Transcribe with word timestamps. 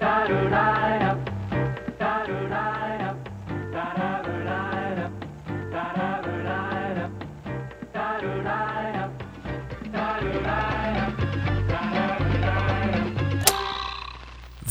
da 0.00 0.26
do 0.26 0.48
da 0.50 0.77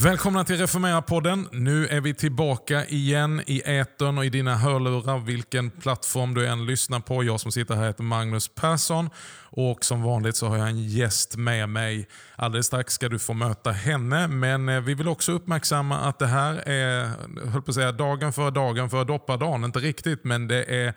Välkomna 0.03 0.43
till 0.43 0.57
Reformera-podden. 0.57 1.47
Nu 1.51 1.87
är 1.87 2.01
vi 2.01 2.13
tillbaka 2.13 2.85
igen 2.85 3.41
i 3.47 3.61
etern 3.65 4.17
och 4.17 4.25
i 4.25 4.29
dina 4.29 4.55
hörlurar, 4.55 5.17
vilken 5.17 5.69
plattform 5.69 6.33
du 6.33 6.47
än 6.47 6.65
lyssnar 6.65 6.99
på. 6.99 7.23
Jag 7.23 7.39
som 7.39 7.51
sitter 7.51 7.75
här 7.75 7.87
heter 7.87 8.03
Magnus 8.03 8.47
Persson 8.47 9.09
och 9.43 9.85
som 9.85 10.01
vanligt 10.01 10.35
så 10.35 10.47
har 10.47 10.57
jag 10.57 10.67
en 10.67 10.83
gäst 10.83 11.37
med 11.37 11.69
mig. 11.69 12.07
Alldeles 12.35 12.65
strax 12.65 12.93
ska 12.93 13.09
du 13.09 13.19
få 13.19 13.33
möta 13.33 13.71
henne, 13.71 14.27
men 14.27 14.69
eh, 14.69 14.81
vi 14.81 14.93
vill 14.93 15.07
också 15.07 15.31
uppmärksamma 15.31 15.97
att 15.99 16.19
det 16.19 16.27
här 16.27 16.53
är, 16.67 17.11
höll 17.49 17.61
på 17.61 17.71
att 17.71 17.75
säga, 17.75 17.91
dagen 17.91 18.33
före 18.33 18.51
dagen 18.51 18.89
före 18.89 19.03
doppardagen. 19.03 19.63
Inte 19.63 19.79
riktigt, 19.79 20.23
men 20.23 20.47
det 20.47 20.63
är 20.85 20.93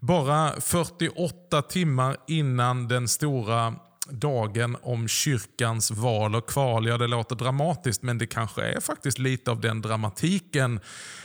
bara 0.00 0.60
48 0.60 1.62
timmar 1.62 2.16
innan 2.26 2.88
den 2.88 3.08
stora 3.08 3.74
dagen 4.10 4.76
om 4.82 5.08
kyrkans 5.08 5.90
val 5.90 6.34
och 6.34 6.48
kval. 6.48 6.86
Ja, 6.86 6.98
det 6.98 7.06
låter 7.06 7.36
dramatiskt, 7.36 8.02
men 8.02 8.18
det 8.18 8.26
kanske 8.26 8.62
är 8.62 8.80
faktiskt 8.80 9.18
lite 9.18 9.50
av 9.50 9.60
den 9.60 9.82
dramatiken 9.82 10.80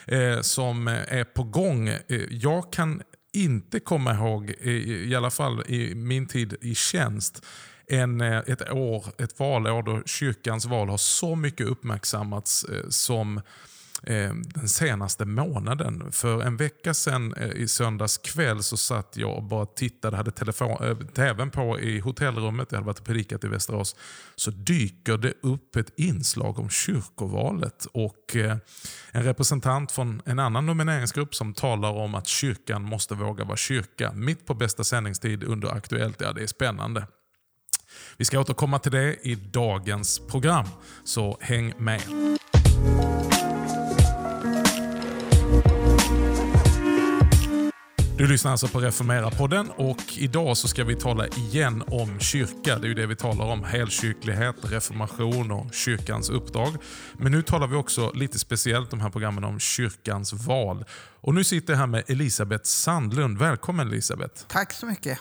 eh, 0.06 0.42
som 0.42 0.88
eh, 0.88 0.94
är 0.94 1.24
på 1.24 1.44
gång. 1.44 1.88
Eh, 1.88 2.02
jag 2.30 2.74
kan 2.74 3.02
inte 3.34 3.80
komma 3.80 4.14
ihåg, 4.14 4.50
i 4.50 5.16
alla 5.16 5.32
fall 5.32 5.64
i 5.68 5.96
min 5.96 6.28
tid 6.28 6.56
i 6.62 6.76
tjänst, 6.76 7.46
en, 7.88 8.22
eh, 8.22 8.38
ett, 8.48 8.72
år, 8.72 9.06
ett 9.18 9.40
valår 9.40 9.84
då 9.84 10.02
kyrkans 10.06 10.66
val 10.66 10.90
har 10.90 10.98
så 10.98 11.36
mycket 11.36 11.68
uppmärksammats 11.68 12.64
eh, 12.64 12.90
som 12.90 13.42
Eh, 14.08 14.34
den 14.34 14.70
senaste 14.70 15.26
månaden. 15.26 16.12
För 16.12 16.42
en 16.42 16.58
vecka 16.58 16.94
sedan 16.94 17.34
eh, 17.34 17.50
i 17.50 17.68
söndags 17.68 18.18
kväll 18.18 18.64
så 18.64 18.78
satt 18.78 19.18
jag 19.18 19.36
och 19.36 19.44
bara 19.44 19.66
tittade, 19.66 20.18
hade 20.18 20.32
telefon, 20.32 20.84
äh, 20.84 20.98
tvn 20.98 21.52
på 21.52 21.80
i 21.80 22.00
hotellrummet, 22.00 22.68
jag 22.72 22.78
hade 22.78 22.86
varit 22.86 23.00
och 23.00 23.06
predikat 23.06 23.44
i 23.44 23.48
Västerås. 23.48 23.96
Så 24.36 24.52
dyker 24.52 25.18
det 25.18 25.34
upp 25.42 25.76
ett 25.76 25.92
inslag 25.98 26.60
om 26.60 26.70
kyrkovalet 26.70 27.88
och 27.94 28.36
eh, 28.36 28.58
en 29.12 29.24
representant 29.24 29.92
från 29.92 30.22
en 30.26 30.40
annan 30.40 30.66
nomineringsgrupp 30.66 31.36
som 31.36 31.54
talar 31.54 31.92
om 31.92 32.16
att 32.16 32.28
kyrkan 32.28 32.82
måste 32.82 33.16
våga 33.16 33.44
vara 33.44 33.58
kyrka. 33.58 34.12
Mitt 34.12 34.46
på 34.46 34.54
bästa 34.54 34.84
sändningstid 34.84 35.44
under 35.44 35.68
Aktuellt. 35.68 36.22
Ja, 36.22 36.34
det 36.34 36.44
är 36.44 36.48
spännande. 36.48 37.08
Vi 38.18 38.26
ska 38.26 38.40
återkomma 38.40 38.80
till 38.80 38.92
det 38.92 39.28
i 39.28 39.36
dagens 39.36 40.20
program, 40.20 40.66
så 41.04 41.38
häng 41.42 41.74
med. 41.78 42.02
Du 48.18 48.28
lyssnar 48.28 48.52
alltså 48.52 48.68
på 48.68 48.80
Reformera-podden 48.80 49.70
och 49.70 50.18
idag 50.18 50.58
så 50.58 50.68
ska 50.68 50.84
vi 50.84 50.96
tala 50.96 51.28
igen 51.28 51.84
om 51.88 52.20
kyrka. 52.20 52.80
Det 52.80 52.86
är 52.86 52.88
ju 52.88 52.94
det 52.94 53.06
vi 53.08 53.16
talar 53.16 53.46
om. 53.46 53.64
Helkyrklighet, 53.64 54.56
reformation 54.62 55.52
och 55.52 55.74
kyrkans 55.74 56.30
uppdrag. 56.30 56.78
Men 57.14 57.32
nu 57.32 57.42
talar 57.42 57.68
vi 57.68 57.76
också 57.76 58.12
lite 58.14 58.40
speciellt 58.40 58.90
de 58.90 59.02
här 59.02 59.10
programmen 59.10 59.44
om 59.44 59.60
kyrkans 59.60 60.34
val. 60.34 60.86
Och 61.22 61.34
Nu 61.34 61.44
sitter 61.44 61.74
jag 61.74 61.78
här 61.78 61.88
med 61.88 62.04
Elisabeth 62.08 62.64
Sandlund. 62.64 63.38
Välkommen 63.38 63.88
Elisabeth. 63.88 64.44
Tack 64.48 64.74
så 64.74 64.86
mycket. 64.86 65.20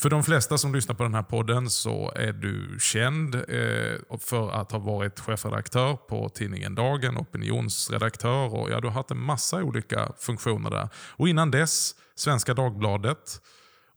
För 0.00 0.10
de 0.10 0.22
flesta 0.22 0.58
som 0.58 0.74
lyssnar 0.74 0.94
på 0.94 1.02
den 1.02 1.14
här 1.14 1.22
podden 1.22 1.70
så 1.70 2.12
är 2.16 2.32
du 2.32 2.78
känd 2.80 3.34
eh, 3.34 4.18
för 4.20 4.50
att 4.50 4.72
ha 4.72 4.78
varit 4.78 5.20
chefredaktör 5.20 5.96
på 5.96 6.28
tidningen 6.28 6.74
Dagen, 6.74 7.18
opinionsredaktör 7.18 8.54
och 8.54 8.70
ja, 8.70 8.80
du 8.80 8.86
har 8.86 8.94
haft 8.94 9.10
en 9.10 9.20
massa 9.20 9.62
olika 9.62 10.12
funktioner 10.18 10.70
där. 10.70 10.88
Och 10.94 11.28
innan 11.28 11.50
dess 11.50 11.94
Svenska 12.14 12.54
Dagbladet. 12.54 13.40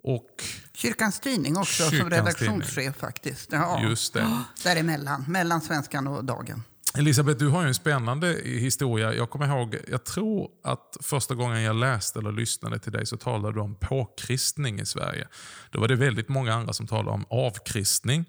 Och 0.04 0.44
Kyrkans 0.74 1.20
Tidning 1.20 1.58
också 1.58 1.84
Kyrkans 1.84 2.00
som 2.00 2.10
redaktionschef 2.10 2.76
tidning. 2.76 2.94
faktiskt. 2.94 3.52
Ja. 3.52 3.80
Just 3.82 4.14
det. 4.14 4.44
Däremellan, 4.64 5.26
mellan 5.28 5.62
Svenskan 5.62 6.08
och 6.08 6.26
Dagen. 6.26 6.64
Elisabeth, 6.98 7.40
du 7.40 7.48
har 7.48 7.62
ju 7.62 7.68
en 7.68 7.74
spännande 7.74 8.42
historia. 8.44 9.14
Jag 9.14 9.30
kommer 9.30 9.48
ihåg, 9.48 9.78
jag 9.88 10.04
tror 10.04 10.50
att 10.64 10.98
första 11.02 11.36
gången 11.36 11.62
jag 11.62 11.76
läste 11.76 12.20
eller 12.20 12.32
lyssnade 12.32 12.80
till 12.80 12.92
dig 12.92 13.06
så 13.06 13.18
talade 13.18 13.54
du 13.54 13.62
om 13.62 13.76
påkristning 13.76 14.80
i 14.80 14.86
Sverige. 14.86 15.28
Då 15.72 15.80
var 15.80 15.88
det 15.88 15.96
väldigt 15.96 16.30
många 16.30 16.54
andra 16.54 16.74
som 16.74 16.88
talade 16.88 17.10
om 17.10 17.26
avkristning. 17.30 18.26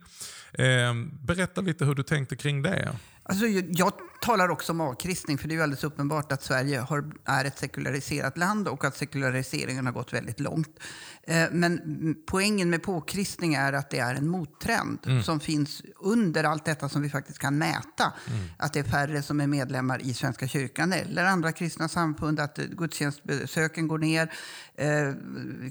Eh, 0.52 0.94
berätta 1.26 1.60
lite 1.60 1.84
hur 1.84 1.94
du 1.94 2.02
tänkte 2.02 2.36
kring 2.36 2.62
det. 2.62 2.96
Alltså, 3.22 3.46
jag 3.46 3.92
talar 4.24 4.48
också 4.48 4.72
om 4.72 4.80
avkristning, 4.80 5.38
för 5.38 5.48
det 5.48 5.54
är 5.54 5.62
alldeles 5.62 5.84
uppenbart 5.84 6.32
att 6.32 6.42
Sverige 6.42 6.78
har, 6.78 7.04
är 7.24 7.44
ett 7.44 7.58
sekulariserat 7.58 8.38
land 8.38 8.68
och 8.68 8.84
att 8.84 8.96
sekulariseringen 8.96 9.86
har 9.86 9.92
gått 9.92 10.12
väldigt 10.12 10.40
långt. 10.40 10.78
Eh, 11.22 11.46
men 11.50 11.80
poängen 12.26 12.70
med 12.70 12.82
påkristning 12.82 13.54
är 13.54 13.72
att 13.72 13.90
det 13.90 13.98
är 13.98 14.14
en 14.14 14.28
mottrend 14.28 14.98
mm. 15.06 15.22
som 15.22 15.40
finns 15.40 15.82
under 15.96 16.44
allt 16.44 16.64
detta 16.64 16.88
som 16.88 17.02
vi 17.02 17.10
faktiskt 17.10 17.38
kan 17.38 17.58
mäta. 17.58 18.12
Mm. 18.26 18.44
Att 18.58 18.72
det 18.72 18.78
är 18.78 18.84
färre 18.84 19.22
som 19.22 19.40
är 19.40 19.46
medlemmar 19.46 20.02
i 20.02 20.14
Svenska 20.14 20.48
kyrkan 20.48 20.92
eller 20.92 21.24
andra 21.24 21.52
kristna 21.52 21.88
samfund, 21.88 22.40
att 22.40 22.56
gudstjänstbesöken 22.56 23.88
går 23.88 23.98
ner, 23.98 24.32
eh, 24.74 25.14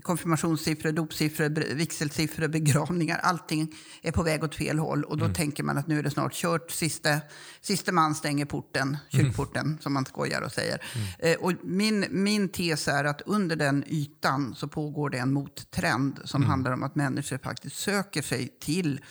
konfirmationssiffror, 0.01 0.91
dopsiffror, 0.91 1.75
vigselsiffror, 1.75 2.47
begravningar. 2.47 3.17
Allting 3.23 3.75
är 4.01 4.11
på 4.11 4.23
väg 4.23 4.43
åt 4.43 4.55
fel 4.55 4.79
håll 4.79 5.03
och 5.03 5.17
då 5.17 5.25
mm. 5.25 5.35
tänker 5.35 5.63
man 5.63 5.77
att 5.77 5.87
nu 5.87 5.99
är 5.99 6.03
det 6.03 6.11
snart 6.11 6.33
kört. 6.33 6.71
Sista, 6.71 7.19
sista 7.61 7.91
man 7.91 8.15
stänger 8.15 8.42
porten, 8.45 8.97
kyrkporten, 9.09 9.65
mm. 9.65 9.77
som 9.79 9.93
man 9.93 10.05
skojar 10.05 10.41
och 10.41 10.51
säger. 10.51 10.81
Mm. 10.95 11.33
Eh, 11.33 11.43
och 11.43 11.53
min, 11.63 12.05
min 12.09 12.49
tes 12.49 12.87
är 12.87 13.03
att 13.03 13.21
under 13.25 13.55
den 13.55 13.83
ytan 13.87 14.55
så 14.55 14.67
pågår 14.67 15.09
det 15.09 15.17
en 15.17 15.33
mottrend 15.33 16.19
som 16.23 16.41
mm. 16.41 16.49
handlar 16.49 16.71
om 16.71 16.83
att 16.83 16.95
människor 16.95 17.37
faktiskt 17.37 17.75
söker 17.75 18.21
sig 18.21 18.57
till 18.59 19.01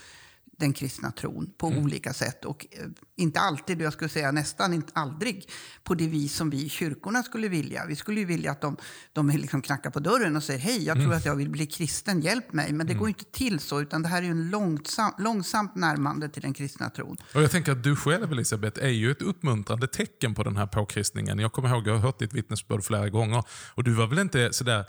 den 0.63 0.73
kristna 0.73 1.11
tron 1.11 1.51
på 1.59 1.67
mm. 1.67 1.85
olika 1.85 2.13
sätt. 2.13 2.45
Och 2.45 2.67
eh, 2.71 2.87
inte 3.17 3.41
alltid, 3.41 3.81
jag 3.81 3.93
skulle 3.93 4.09
säga 4.09 4.33
nästan 4.33 4.75
inte 4.75 4.93
aldrig, 4.95 5.49
på 5.83 5.95
det 5.95 6.07
vis 6.07 6.35
som 6.35 6.51
vi 6.51 6.65
i 6.65 6.69
kyrkorna 6.69 7.23
skulle 7.23 7.49
vilja. 7.49 7.87
Vi 7.89 7.97
skulle 7.97 8.25
vilja 8.25 8.51
att 8.51 8.61
de, 8.61 8.77
de 9.13 9.29
liksom 9.31 9.63
knackar 9.63 9.91
på 9.91 10.01
dörren 10.01 10.37
och 10.37 10.43
säger 10.43 10.61
hej, 10.61 10.85
jag 10.85 10.97
tror 10.97 11.05
mm. 11.05 11.19
att 11.19 11.25
jag 11.25 11.37
vill 11.37 11.51
bli 11.51 11.67
kristen, 11.67 12.21
hjälp 12.21 12.53
mig. 12.53 12.73
Men 12.73 12.87
det 12.87 12.93
mm. 12.93 13.01
går 13.01 13.09
inte 13.09 13.25
till 13.25 13.61
så, 13.61 13.81
utan 13.81 14.03
det 14.03 14.09
här 14.09 14.23
är 14.23 14.27
en 14.27 14.51
långsam, 14.51 15.13
långsamt 15.19 15.75
närmande 15.75 16.29
till 16.29 16.43
den 16.43 16.55
kristna 16.55 16.91
tron. 16.91 17.17
Och 17.35 17.43
jag 17.43 17.51
tänker 17.51 17.73
att 17.73 17.83
du 17.83 17.97
själv, 17.97 18.33
Elisabeth, 18.33 18.85
är 18.85 18.89
ju 18.89 19.11
ett 19.11 19.23
uppmuntrande 19.23 19.87
tecken 19.87 20.35
på 20.35 20.43
den 20.43 20.57
här 20.57 20.67
påkristningen. 20.67 21.39
Jag 21.39 21.53
kommer 21.53 21.69
ihåg, 21.69 21.87
jag 21.87 21.93
har 21.93 22.01
hört 22.01 22.19
ditt 22.19 22.33
vittnesbörd 22.33 22.85
flera 22.85 23.09
gånger. 23.09 23.45
Och 23.75 23.85
du 23.85 23.93
var 23.93 24.07
väl 24.07 24.19
inte 24.19 24.53
sådär 24.53 24.85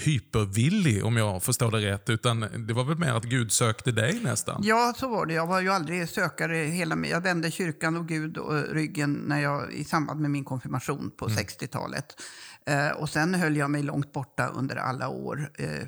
hypervillig 0.00 1.04
om 1.04 1.16
jag 1.16 1.42
förstår 1.42 1.70
det 1.70 1.78
rätt. 1.78 2.10
Utan 2.10 2.40
det 2.40 2.72
var 2.72 2.84
väl 2.84 2.98
mer 2.98 3.12
att 3.12 3.24
Gud 3.24 3.52
sökte 3.52 3.92
dig 3.92 4.20
nästan? 4.22 4.60
Ja, 4.64 4.94
så 4.96 5.08
var 5.08 5.26
det. 5.26 5.34
Jag 5.34 5.46
var 5.46 5.60
ju 5.60 5.68
aldrig 5.68 6.08
sökare 6.08 6.56
hela 6.56 7.06
Jag 7.06 7.20
vände 7.20 7.50
kyrkan 7.50 7.96
och 7.96 8.08
Gud 8.08 8.36
och 8.38 8.74
ryggen 8.74 9.12
när 9.12 9.42
jag, 9.42 9.72
i 9.72 9.84
samband 9.84 10.20
med 10.20 10.30
min 10.30 10.44
konfirmation 10.44 11.10
på 11.16 11.26
mm. 11.26 11.38
60-talet. 11.38 12.16
Eh, 12.66 12.90
och 12.90 13.10
sen 13.10 13.34
höll 13.34 13.56
jag 13.56 13.70
mig 13.70 13.82
långt 13.82 14.12
borta 14.12 14.46
under 14.46 14.76
alla 14.76 15.08
år, 15.08 15.50
eh, 15.54 15.86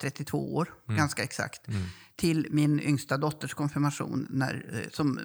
32 0.00 0.54
år 0.54 0.68
mm. 0.88 0.98
ganska 0.98 1.22
exakt. 1.22 1.68
Mm. 1.68 1.82
Till 2.16 2.46
min 2.50 2.80
yngsta 2.80 3.16
dotters 3.16 3.54
konfirmation 3.54 4.26
när, 4.30 4.66
eh, 4.72 4.90
som 4.90 5.20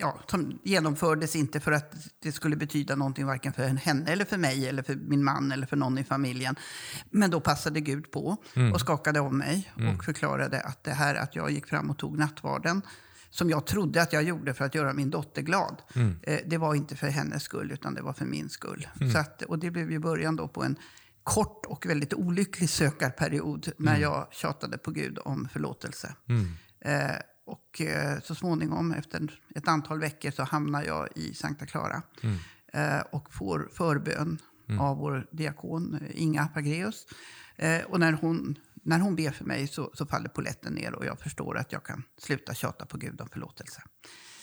ja, 0.00 0.20
som 0.26 0.58
genomfördes 0.64 1.36
inte 1.36 1.60
för 1.60 1.72
att 1.72 1.94
det 2.22 2.32
skulle 2.32 2.56
betyda 2.56 2.96
någonting 2.96 3.26
varken 3.26 3.52
för 3.52 3.62
henne 3.62 4.12
eller 4.12 4.24
för 4.24 4.36
mig 4.36 4.68
eller 4.68 4.82
för 4.82 4.94
min 4.94 5.24
man 5.24 5.52
eller 5.52 5.66
för 5.66 5.76
någon 5.76 5.98
i 5.98 6.04
familjen. 6.04 6.56
Men 7.10 7.30
då 7.30 7.40
passade 7.40 7.80
Gud 7.80 8.10
på 8.10 8.36
mm. 8.54 8.72
och 8.72 8.80
skakade 8.80 9.20
om 9.20 9.38
mig 9.38 9.72
mm. 9.78 9.96
och 9.96 10.04
förklarade 10.04 10.60
att 10.60 10.84
det 10.84 10.92
här 10.92 11.14
att 11.14 11.36
jag 11.36 11.50
gick 11.50 11.66
fram 11.66 11.90
och 11.90 11.98
tog 11.98 12.18
nattvarden 12.18 12.82
som 13.30 13.50
jag 13.50 13.66
trodde 13.66 14.02
att 14.02 14.12
jag 14.12 14.22
gjorde 14.22 14.54
för 14.54 14.64
att 14.64 14.74
göra 14.74 14.92
min 14.92 15.10
dotter 15.10 15.42
glad. 15.42 15.82
Mm. 15.94 16.16
Eh, 16.22 16.40
det 16.46 16.58
var 16.58 16.74
inte 16.74 16.96
för 16.96 17.08
hennes 17.08 17.42
skull, 17.42 17.72
utan 17.72 17.94
det 17.94 18.02
var 18.02 18.12
för 18.12 18.24
min 18.24 18.48
skull. 18.48 18.88
Mm. 19.00 19.12
Så 19.12 19.18
att, 19.18 19.42
och 19.42 19.58
det 19.58 19.70
blev 19.70 19.90
ju 19.90 19.98
början 19.98 20.36
då 20.36 20.48
på 20.48 20.64
en 20.64 20.76
kort 21.22 21.66
och 21.66 21.86
väldigt 21.86 22.14
olycklig 22.14 22.70
sökarperiod 22.70 23.72
när 23.76 23.92
mm. 23.92 24.02
jag 24.02 24.28
tjatade 24.30 24.78
på 24.78 24.90
Gud 24.90 25.18
om 25.24 25.48
förlåtelse. 25.52 26.14
Mm. 26.28 26.48
Eh, 26.80 27.16
och 27.50 27.80
eh, 27.80 28.20
så 28.20 28.34
småningom, 28.34 28.92
efter 28.92 29.40
ett 29.54 29.68
antal 29.68 30.00
veckor, 30.00 30.30
så 30.30 30.42
hamnar 30.42 30.82
jag 30.82 31.08
i 31.14 31.34
Sankta 31.34 31.66
Clara. 31.66 32.02
Mm. 32.22 32.36
Eh, 32.72 33.00
och 33.12 33.32
får 33.32 33.68
förbön 33.72 34.38
mm. 34.68 34.80
av 34.80 34.96
vår 34.96 35.26
diakon 35.30 35.94
eh, 35.94 36.22
Inga 36.22 36.46
Pagreus. 36.46 37.06
Eh, 37.56 37.80
och 37.80 38.00
när 38.00 38.12
hon, 38.12 38.58
när 38.74 38.98
hon 38.98 39.16
ber 39.16 39.30
för 39.30 39.44
mig 39.44 39.68
så, 39.68 39.90
så 39.94 40.06
faller 40.06 40.28
poletten 40.28 40.72
ner 40.72 40.94
och 40.94 41.06
jag 41.06 41.20
förstår 41.20 41.58
att 41.58 41.72
jag 41.72 41.84
kan 41.84 42.02
sluta 42.18 42.54
tjata 42.54 42.86
på 42.86 42.96
Gud 42.96 43.20
om 43.20 43.28
förlåtelse. 43.28 43.82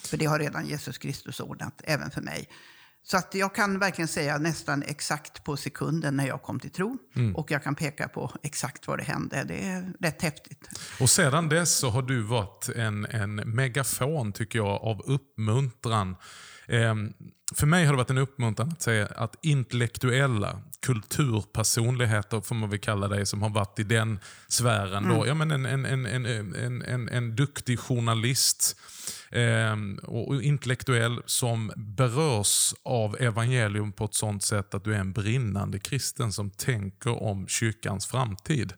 För 0.04 0.18
det 0.18 0.26
har 0.26 0.40
redan 0.40 0.68
Jesus 0.68 0.98
Kristus 0.98 1.40
ordnat, 1.40 1.82
även 1.84 2.12
för 2.12 2.22
mig. 2.22 2.50
Så 3.10 3.18
att 3.18 3.34
jag 3.34 3.56
kan 3.56 3.80
verkligen 3.80 4.08
säga 4.08 4.38
nästan 4.38 4.84
exakt 4.84 5.44
på 5.44 5.58
sekunden 5.58 6.16
när 6.16 6.28
jag 6.28 6.42
kom 6.42 6.60
till 6.60 6.72
tro. 6.72 6.98
Mm. 7.16 7.36
Och 7.36 7.52
jag 7.52 7.64
kan 7.64 7.76
peka 7.76 8.08
på 8.08 8.32
exakt 8.44 8.88
vad 8.88 9.00
det 9.00 9.04
hände. 9.04 9.44
Det 9.48 9.66
är 9.66 9.94
rätt 10.00 10.22
häftigt. 10.22 10.70
Och 11.00 11.10
sedan 11.10 11.50
dess 11.50 11.78
så 11.78 11.90
har 11.90 12.02
du 12.02 12.22
varit 12.22 12.70
en, 12.76 13.06
en 13.06 13.36
megafon, 13.36 14.34
tycker 14.34 14.60
jag, 14.60 14.82
av 14.84 15.02
uppmuntran 15.02 16.16
Ehm, 16.68 17.14
för 17.56 17.68
mig 17.68 17.86
har 17.86 17.94
det 17.94 17.98
varit 17.98 18.10
en 18.10 18.18
uppmuntran 18.18 18.70
att 18.70 18.82
säga 18.82 19.06
att 19.06 19.36
intellektuella 19.42 20.62
kulturpersonligheter, 20.88 22.42
får 22.42 22.56
man 22.56 22.70
väl 22.70 22.80
kalla 22.80 23.08
det, 23.08 23.26
som 23.26 23.42
har 23.42 23.50
varit 23.50 23.80
i 23.80 23.84
den 23.84 24.20
sfären. 24.48 25.06
Mm. 25.06 25.18
Då, 25.18 25.28
ja, 25.28 25.34
men 25.34 25.52
en, 25.52 25.66
en, 25.66 25.86
en, 25.86 26.06
en, 26.06 26.56
en, 26.56 26.82
en, 26.82 27.10
en 27.10 27.36
duktig 27.36 27.80
journalist 27.80 28.76
eh, 29.32 29.76
och 30.04 30.44
intellektuell 30.44 31.22
som 31.26 31.72
berörs 31.76 32.74
av 32.84 33.18
evangelium 33.20 33.92
på 33.92 34.06
ett 34.06 34.14
sånt 34.14 34.44
sätt 34.44 34.74
att 34.74 34.84
du 34.84 34.94
är 34.94 35.00
en 35.00 35.14
brinnande 35.14 35.80
kristen 35.80 36.34
som 36.34 36.50
tänker 36.50 37.24
om 37.24 37.48
kyrkans 37.48 38.08
framtid. 38.08 38.74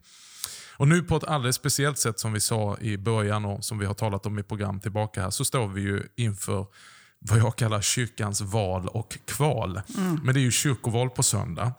Och 0.78 0.88
nu 0.88 1.04
på 1.04 1.16
ett 1.18 1.24
alldeles 1.24 1.56
speciellt 1.56 1.98
sätt 1.98 2.20
som 2.20 2.34
vi 2.34 2.40
sa 2.40 2.78
i 2.78 2.98
början 2.98 3.46
och 3.46 3.66
som 3.66 3.80
vi 3.80 3.86
har 3.86 3.94
talat 3.94 4.26
om 4.26 4.40
i 4.40 4.44
program 4.44 4.80
tillbaka 4.80 5.22
här, 5.22 5.30
så 5.30 5.46
står 5.46 5.68
vi 5.68 5.82
ju 5.82 6.04
inför 6.16 6.66
vad 7.20 7.40
jag 7.40 7.56
kallar 7.56 7.82
kyrkans 7.82 8.42
val 8.42 8.88
och 8.88 9.18
kval. 9.26 9.82
Mm. 9.98 10.20
Men 10.24 10.34
det 10.34 10.40
är 10.40 10.42
ju 10.42 10.52
kyrkoval 10.52 11.10
på 11.10 11.24
söndag. 11.24 11.74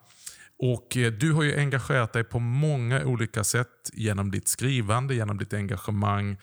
Och 0.63 0.97
eh, 0.97 1.13
Du 1.13 1.33
har 1.33 1.43
ju 1.43 1.59
engagerat 1.59 2.13
dig 2.13 2.25
på 2.25 2.39
många 2.39 3.05
olika 3.05 3.45
sätt 3.45 3.91
genom 3.93 4.31
ditt 4.31 4.49
skrivande, 4.49 5.15
genom 5.15 5.39
ditt 5.39 5.53
engagemang 5.53 6.37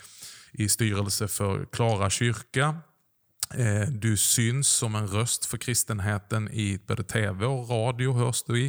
i 0.52 0.70
styrelse 0.70 1.28
för 1.28 1.66
Klara 1.66 2.10
kyrka. 2.10 2.76
Eh, 3.54 3.90
du 3.90 4.18
syns 4.18 4.68
som 4.68 4.96
en 4.96 5.08
röst 5.08 5.46
för 5.46 5.58
kristenheten 5.58 6.50
i 6.52 6.80
både 6.88 7.04
tv 7.04 7.46
och 7.46 7.70
radio. 7.70 8.14
hörs 8.14 8.44
du 8.44 8.60
i. 8.60 8.66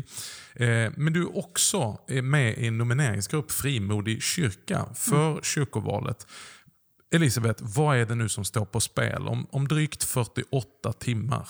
Eh, 0.55 0.93
men 0.97 1.13
du 1.13 1.23
är 1.23 1.39
också 1.39 1.99
med 2.09 2.59
i 2.59 2.67
en 2.67 2.79
nomineringsgrupp, 2.79 3.51
Frimodig 3.51 4.23
kyrka, 4.23 4.87
för 4.95 5.31
mm. 5.31 5.43
kyrkovalet. 5.43 6.27
Elisabeth, 7.15 7.63
vad 7.77 7.97
är 7.97 8.07
det 8.07 8.15
nu 8.15 8.29
som 8.29 8.45
står 8.45 8.65
på 8.65 8.81
spel 8.81 9.29
om, 9.29 9.47
om 9.51 9.69
drygt 9.69 10.05
48 10.05 10.93
timmar? 10.93 11.49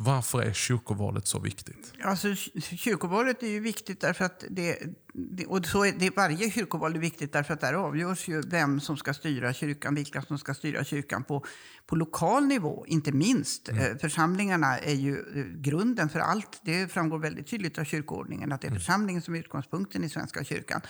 Varför 0.00 0.42
är 0.42 0.52
kyrkovalet 0.52 1.26
så 1.26 1.38
viktigt? 1.38 1.92
Alltså, 2.02 2.34
kyrkovalet 2.60 3.42
är 3.42 3.48
ju 3.48 3.60
viktigt 3.60 4.00
därför 4.00 4.24
att 4.24 4.44
det, 4.50 4.78
och 5.46 5.66
så 5.66 5.84
är 5.84 5.92
det, 5.98 6.16
varje 6.16 6.50
kyrkoval 6.50 6.94
är 6.94 6.98
viktigt 6.98 7.32
därför 7.32 7.54
att 7.54 7.60
där 7.60 7.74
avgörs 7.74 8.28
ju 8.28 8.40
vem 8.40 8.80
som 8.80 8.96
ska 8.96 9.14
styra 9.14 9.52
kyrkan, 9.52 9.94
vilka 9.94 10.22
som 10.22 10.38
ska 10.38 10.54
styra 10.54 10.84
kyrkan 10.84 11.24
på, 11.24 11.44
på 11.86 11.96
lokal 11.96 12.46
nivå, 12.46 12.84
inte 12.86 13.12
minst. 13.12 13.68
Mm. 13.68 13.92
Eh, 13.92 13.98
församlingarna 13.98 14.78
är 14.78 14.94
ju 14.94 15.18
eh, 15.18 15.44
grunden 15.44 16.08
för 16.08 16.20
allt. 16.20 16.60
Det 16.64 16.92
framgår 16.92 17.18
väldigt 17.18 17.46
tydligt 17.46 17.78
av 17.78 17.84
kyrkoordningen 17.84 18.52
att 18.52 18.60
det 18.60 18.66
är 18.66 18.70
mm. 18.70 18.80
församlingen 18.80 19.22
som 19.22 19.34
är 19.34 19.38
utgångspunkten 19.38 20.04
i 20.04 20.08
Svenska 20.08 20.44
kyrkan. 20.44 20.80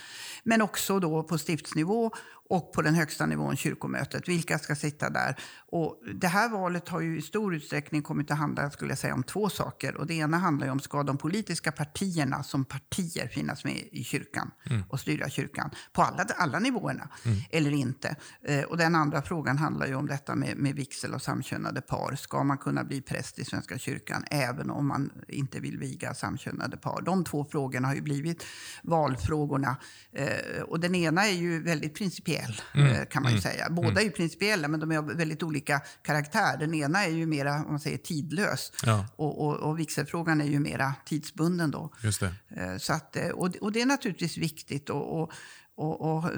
Men 0.43 0.61
också 0.61 0.99
då 0.99 1.23
på 1.23 1.37
stiftsnivå 1.37 2.11
och 2.49 2.73
på 2.73 2.81
den 2.81 2.95
högsta 2.95 3.25
nivån, 3.25 3.55
kyrkomötet. 3.55 4.27
Vilka 4.27 4.59
ska 4.59 4.75
sitta 4.75 5.09
där? 5.09 5.35
Och 5.71 6.01
det 6.13 6.27
här 6.27 6.49
valet 6.49 6.89
har 6.89 7.01
ju 7.01 7.17
i 7.17 7.21
stor 7.21 7.55
utsträckning 7.55 8.01
kommit 8.01 8.31
att 8.31 8.37
handla 8.37 8.69
skulle 8.69 8.91
jag 8.91 8.97
säga, 8.97 9.13
om 9.13 9.23
två 9.23 9.49
saker. 9.49 9.95
Och 9.95 10.07
det 10.07 10.13
ena 10.13 10.37
handlar 10.37 10.67
om, 10.67 10.79
ska 10.79 11.03
de 11.03 11.17
politiska 11.17 11.71
partierna 11.71 12.43
som 12.43 12.65
partier 12.65 13.27
finnas 13.27 13.63
med 13.63 13.87
i 13.91 14.03
kyrkan 14.03 14.51
mm. 14.69 14.83
och 14.89 14.99
styra 14.99 15.29
kyrkan 15.29 15.69
på 15.93 16.01
alla, 16.01 16.25
alla 16.37 16.59
nivåerna 16.59 17.09
mm. 17.25 17.37
eller 17.51 17.71
inte? 17.71 18.15
Eh, 18.43 18.63
och 18.63 18.77
den 18.77 18.95
andra 18.95 19.21
frågan 19.21 19.57
handlar 19.57 19.87
ju 19.87 19.95
om 19.95 20.07
detta 20.07 20.35
med, 20.35 20.57
med 20.57 20.75
vigsel 20.75 21.13
och 21.13 21.21
samkönade 21.21 21.81
par. 21.81 22.15
Ska 22.15 22.43
man 22.43 22.57
kunna 22.57 22.83
bli 22.83 23.01
präst 23.01 23.39
i 23.39 23.45
Svenska 23.45 23.77
kyrkan 23.77 24.23
även 24.31 24.69
om 24.69 24.87
man 24.87 25.11
inte 25.27 25.59
vill 25.59 25.77
viga 25.77 26.13
samkönade 26.13 26.77
par? 26.77 27.01
De 27.01 27.23
två 27.23 27.45
frågorna 27.45 27.87
har 27.87 27.95
ju 27.95 28.01
blivit 28.01 28.45
valfrågorna. 28.83 29.75
Eh, 30.13 30.61
och 30.61 30.79
den 30.79 30.95
ena 30.95 31.27
är 31.27 31.33
ju 31.33 31.63
väldigt 31.63 31.95
principiell 31.95 32.61
mm. 32.73 32.87
eh, 32.87 33.05
kan 33.05 33.23
man 33.23 33.31
mm. 33.31 33.41
säga. 33.41 33.69
Båda 33.69 33.89
mm. 33.89 34.07
är 34.07 34.09
principiella 34.09 34.67
men 34.67 34.79
de 34.79 34.91
är 34.91 35.01
väldigt 35.01 35.43
olika 35.43 35.60
karaktär. 36.01 36.57
Den 36.57 36.73
ena 36.73 37.05
är 37.05 37.09
ju 37.09 37.25
mera 37.25 37.55
om 37.55 37.71
man 37.71 37.79
säger, 37.79 37.97
tidlös 37.97 38.71
ja. 38.85 39.05
och, 39.15 39.45
och, 39.45 39.55
och 39.55 39.79
vigselfrågan 39.79 40.41
är 40.41 40.45
ju 40.45 40.59
mera 40.59 40.93
tidsbunden. 41.05 41.71
Då. 41.71 41.93
Just 42.03 42.19
det. 42.19 42.33
Eh, 42.49 42.77
så 42.77 42.93
att, 42.93 43.15
eh, 43.15 43.29
och, 43.29 43.55
och 43.61 43.71
det 43.71 43.81
är 43.81 43.85
naturligtvis 43.85 44.37
viktigt. 44.37 44.89
Och, 44.89 45.21
och, 45.21 45.31
och, 45.75 46.01
och 46.01 46.31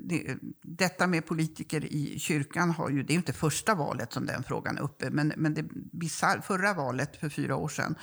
det, 0.00 0.36
detta 0.62 1.06
med 1.06 1.26
politiker 1.26 1.84
i 1.84 2.18
kyrkan 2.18 2.70
har 2.70 2.90
ju, 2.90 3.02
det 3.02 3.12
är 3.12 3.16
inte 3.16 3.32
första 3.32 3.74
valet 3.74 4.12
som 4.12 4.26
den 4.26 4.42
frågan 4.42 4.78
är 4.78 4.82
uppe, 4.82 5.10
men, 5.10 5.32
men 5.36 5.54
det 5.54 5.62
bizarr, 5.92 6.40
förra 6.40 6.74
valet 6.74 7.16
för 7.16 7.28
fyra 7.28 7.56
år 7.56 7.68
sedan, 7.68 7.94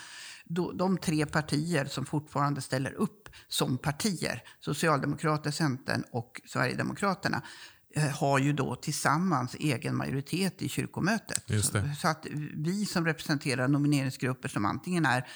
då, 0.45 0.71
de 0.71 0.97
tre 0.97 1.25
partier 1.25 1.85
som 1.85 2.06
fortfarande 2.06 2.62
ställer 2.62 2.94
upp 2.94 3.29
som 3.47 3.77
partier, 3.77 4.44
Socialdemokraterna, 4.59 5.51
Centern 5.51 6.03
och 6.12 6.41
Sverigedemokraterna, 6.45 7.38
eh, 7.38 7.41
har 7.96 8.40
ju 8.40 8.54
då 8.54 8.76
tillsammans 8.76 9.56
egen 9.60 9.96
majoritet 9.96 10.62
i 10.62 10.70
kyrkomötet. 10.70 11.44
Så, 11.48 11.82
så, 12.00 12.08
att 12.08 12.26
vi 12.56 12.86
som 12.86 13.06
representerar 13.06 13.68
nomineringsgrupper 13.68 14.50
som 14.50 14.66
antingen 14.66 15.06
är 15.06 15.28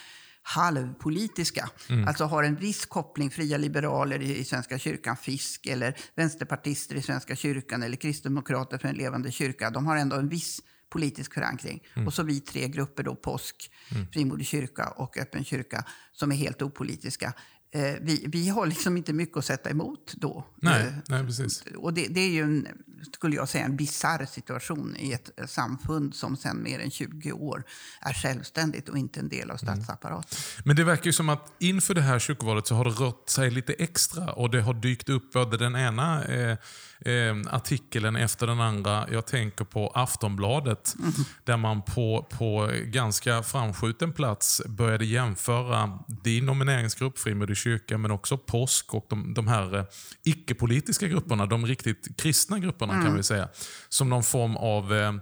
halvpolitiska. 0.41 1.69
Mm. 1.89 2.07
Alltså 2.07 2.23
har 2.23 2.43
en 2.43 2.55
viss 2.55 2.85
koppling, 2.85 3.31
fria 3.31 3.57
liberaler 3.57 4.21
i, 4.21 4.37
i 4.37 4.45
Svenska 4.45 4.79
kyrkan, 4.79 5.17
FISK, 5.17 5.65
eller 5.65 5.97
vänsterpartister 6.15 6.95
i 6.95 7.01
Svenska 7.01 7.35
kyrkan 7.35 7.83
eller 7.83 7.97
kristdemokrater 7.97 8.77
för 8.77 8.87
en 8.87 8.95
levande 8.95 9.31
kyrka. 9.31 9.69
De 9.69 9.85
har 9.85 9.97
ändå 9.97 10.15
en 10.15 10.29
viss 10.29 10.61
politisk 10.89 11.33
förankring. 11.33 11.83
Mm. 11.93 12.07
Och 12.07 12.13
så 12.13 12.23
vi 12.23 12.39
tre 12.39 12.67
grupper, 12.67 13.03
då, 13.03 13.15
påsk, 13.15 13.71
mm. 13.91 14.07
frimodig 14.11 14.47
kyrka 14.47 14.87
och 14.87 15.17
öppen 15.17 15.45
kyrka, 15.45 15.85
som 16.11 16.31
är 16.31 16.35
helt 16.35 16.61
opolitiska. 16.61 17.33
Eh, 17.71 17.95
vi, 18.01 18.25
vi 18.27 18.49
har 18.49 18.65
liksom 18.65 18.97
inte 18.97 19.13
mycket 19.13 19.37
att 19.37 19.45
sätta 19.45 19.69
emot 19.69 20.13
då. 20.17 20.45
Nej, 20.55 20.87
eh, 20.87 20.93
nej 21.07 21.25
precis. 21.25 21.63
Och 21.77 21.93
det, 21.93 22.07
det 22.07 22.19
är 22.19 22.29
ju, 22.29 22.41
en, 22.41 22.67
skulle 23.13 23.35
jag 23.35 23.49
säga, 23.49 23.65
en 23.65 23.75
bizarr 23.75 24.25
situation 24.25 24.95
i 24.99 25.11
ett 25.11 25.29
samfund 25.47 26.15
som 26.15 26.37
sedan 26.37 26.63
mer 26.63 26.79
än 26.79 26.91
20 26.91 27.31
år 27.31 27.63
är 28.01 28.13
självständigt 28.13 28.89
och 28.89 28.97
inte 28.97 29.19
en 29.19 29.29
del 29.29 29.51
av 29.51 29.59
mm. 29.63 29.75
statsapparaten. 29.75 30.37
Mm. 30.37 30.63
Men 30.65 30.75
det 30.75 30.83
verkar 30.83 31.05
ju 31.05 31.13
som 31.13 31.29
att 31.29 31.53
inför 31.59 31.93
det 31.93 32.01
här 32.01 32.19
kyrkovalet 32.19 32.67
så 32.67 32.75
har 32.75 32.85
det 32.85 32.91
rört 32.91 33.29
sig 33.29 33.51
lite 33.51 33.73
extra 33.73 34.33
och 34.33 34.49
det 34.49 34.61
har 34.61 34.73
dykt 34.73 35.09
upp 35.09 35.33
både 35.33 35.57
den 35.57 35.75
ena 35.75 36.23
eh, 36.25 36.57
eh, 36.99 37.53
artikeln 37.55 38.15
efter 38.15 38.47
den 38.47 38.61
andra. 38.61 39.07
Jag 39.11 39.25
tänker 39.25 39.65
på 39.65 39.87
Aftonbladet 39.87 40.95
mm. 40.99 41.11
där 41.43 41.57
man 41.57 41.81
på, 41.81 42.27
på 42.37 42.71
ganska 42.83 43.43
framskjuten 43.43 44.13
plats 44.13 44.61
började 44.67 45.05
jämföra 45.05 45.99
din 46.23 46.45
nomineringsgrupp 46.45 47.19
Frimodig 47.19 47.57
kyrka 47.57 47.97
men 47.97 48.11
också 48.11 48.37
påsk 48.37 48.93
och 48.93 49.05
de, 49.09 49.33
de 49.33 49.47
här 49.47 49.77
eh, 49.77 49.85
icke-politiska 50.23 51.07
grupperna, 51.07 51.45
de 51.45 51.65
riktigt 51.65 52.17
kristna 52.17 52.59
grupperna 52.59 52.93
mm. 52.93 53.05
kan 53.05 53.17
vi 53.17 53.23
säga, 53.23 53.49
som 53.89 54.09
någon 54.09 54.23
form 54.23 54.57
av 54.57 54.93
eh, 54.93 55.13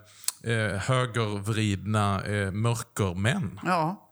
eh, 0.44 0.80
högervridna 0.80 2.24
eh, 2.24 2.52
mörkermän. 2.52 3.60
Ja. 3.64 4.03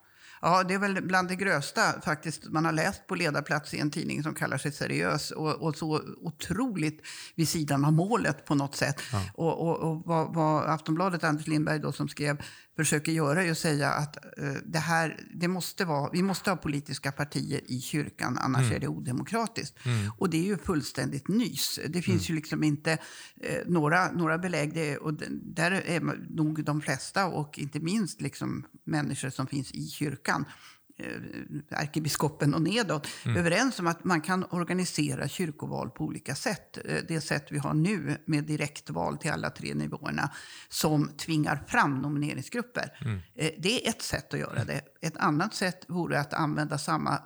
Ja, 0.41 0.63
det 0.63 0.74
är 0.74 0.79
väl 0.79 1.01
bland 1.03 1.27
det 1.27 1.36
grövsta 1.36 2.01
faktiskt 2.01 2.50
man 2.50 2.65
har 2.65 2.71
läst 2.71 3.07
på 3.07 3.15
ledarplats 3.15 3.74
i 3.74 3.79
en 3.79 3.91
tidning 3.91 4.24
som 4.24 4.33
kallar 4.33 4.57
sig 4.57 4.71
seriös 4.71 5.31
och, 5.31 5.62
och 5.62 5.75
så 5.75 6.01
otroligt 6.21 7.01
vid 7.36 7.50
sidan 7.50 7.86
av 7.86 7.93
målet 7.93 8.45
på 8.45 8.55
något 8.55 8.75
sätt. 8.75 9.01
Ja. 9.12 9.31
Och, 9.33 9.67
och, 9.67 9.77
och 9.77 10.01
vad, 10.05 10.36
vad, 10.36 10.69
Aftonbladet, 10.69 11.24
Anders 11.24 11.48
Lindberg 11.48 11.79
då, 11.79 11.91
som 11.91 12.07
skrev, 12.07 12.41
försöker 12.75 13.12
göra 13.12 13.43
är 13.43 13.51
att 13.51 13.57
säga 13.57 13.89
att 13.89 14.17
uh, 14.41 14.53
det 14.65 14.79
här, 14.79 15.19
det 15.33 15.48
måste 15.48 15.86
vara, 15.86 16.10
vi 16.13 16.24
måste 16.24 16.50
ha 16.50 16.57
politiska 16.57 17.12
partier 17.12 17.62
i 17.65 17.81
kyrkan, 17.81 18.38
annars 18.38 18.62
mm. 18.62 18.75
är 18.75 18.79
det 18.79 18.88
odemokratiskt. 18.88 19.86
Mm. 19.86 20.12
Och 20.17 20.29
det 20.29 20.38
är 20.38 20.45
ju 20.45 20.57
fullständigt 20.57 21.27
nys. 21.27 21.79
Det 21.88 22.01
finns 22.01 22.29
mm. 22.29 22.36
ju 22.36 22.36
liksom 22.36 22.63
inte 22.63 22.91
uh, 22.91 23.71
några, 23.71 24.12
några 24.12 24.38
belägg. 24.38 24.74
Det, 24.74 24.98
och 24.98 25.13
där 25.29 25.71
är 25.71 26.01
nog 26.29 26.63
de 26.63 26.81
flesta, 26.81 27.25
och 27.25 27.60
inte 27.60 27.79
minst 27.79 28.21
liksom 28.21 28.65
människor 28.83 29.29
som 29.29 29.48
finns 29.48 29.71
i 29.71 29.88
kyrkan, 29.88 30.31
eh, 30.98 31.80
ärkebiskopen 31.80 32.54
och 32.54 32.62
nedåt, 32.62 33.08
mm. 33.26 33.38
överens 33.38 33.80
om 33.80 33.88
att 33.88 34.04
man 34.04 34.22
kan 34.22 34.46
organisera 34.50 35.28
kyrkoval 35.28 35.90
på 35.90 36.04
olika 36.04 36.36
sätt. 36.36 36.78
Eh, 36.86 36.98
det 37.08 37.22
sätt 37.22 37.48
vi 37.52 37.58
har 37.58 37.74
nu 37.74 38.18
med 38.26 38.44
direktval 38.44 39.18
till 39.18 39.32
alla 39.32 39.50
tre 39.50 39.74
nivåerna 39.74 40.32
som 40.70 41.10
tvingar 41.18 41.64
fram 41.68 42.02
nomineringsgrupper. 42.02 42.98
Mm. 43.02 43.20
Eh, 43.36 43.52
det 43.58 43.88
är 43.88 43.90
ett 43.90 44.02
sätt 44.02 44.34
att 44.34 44.40
göra 44.40 44.64
det. 44.64 44.82
Ett 45.02 45.18
annat 45.18 45.54
sätt 45.54 45.86
vore 45.88 46.20
att 46.20 46.34
använda 46.34 46.78
samma 46.78 47.22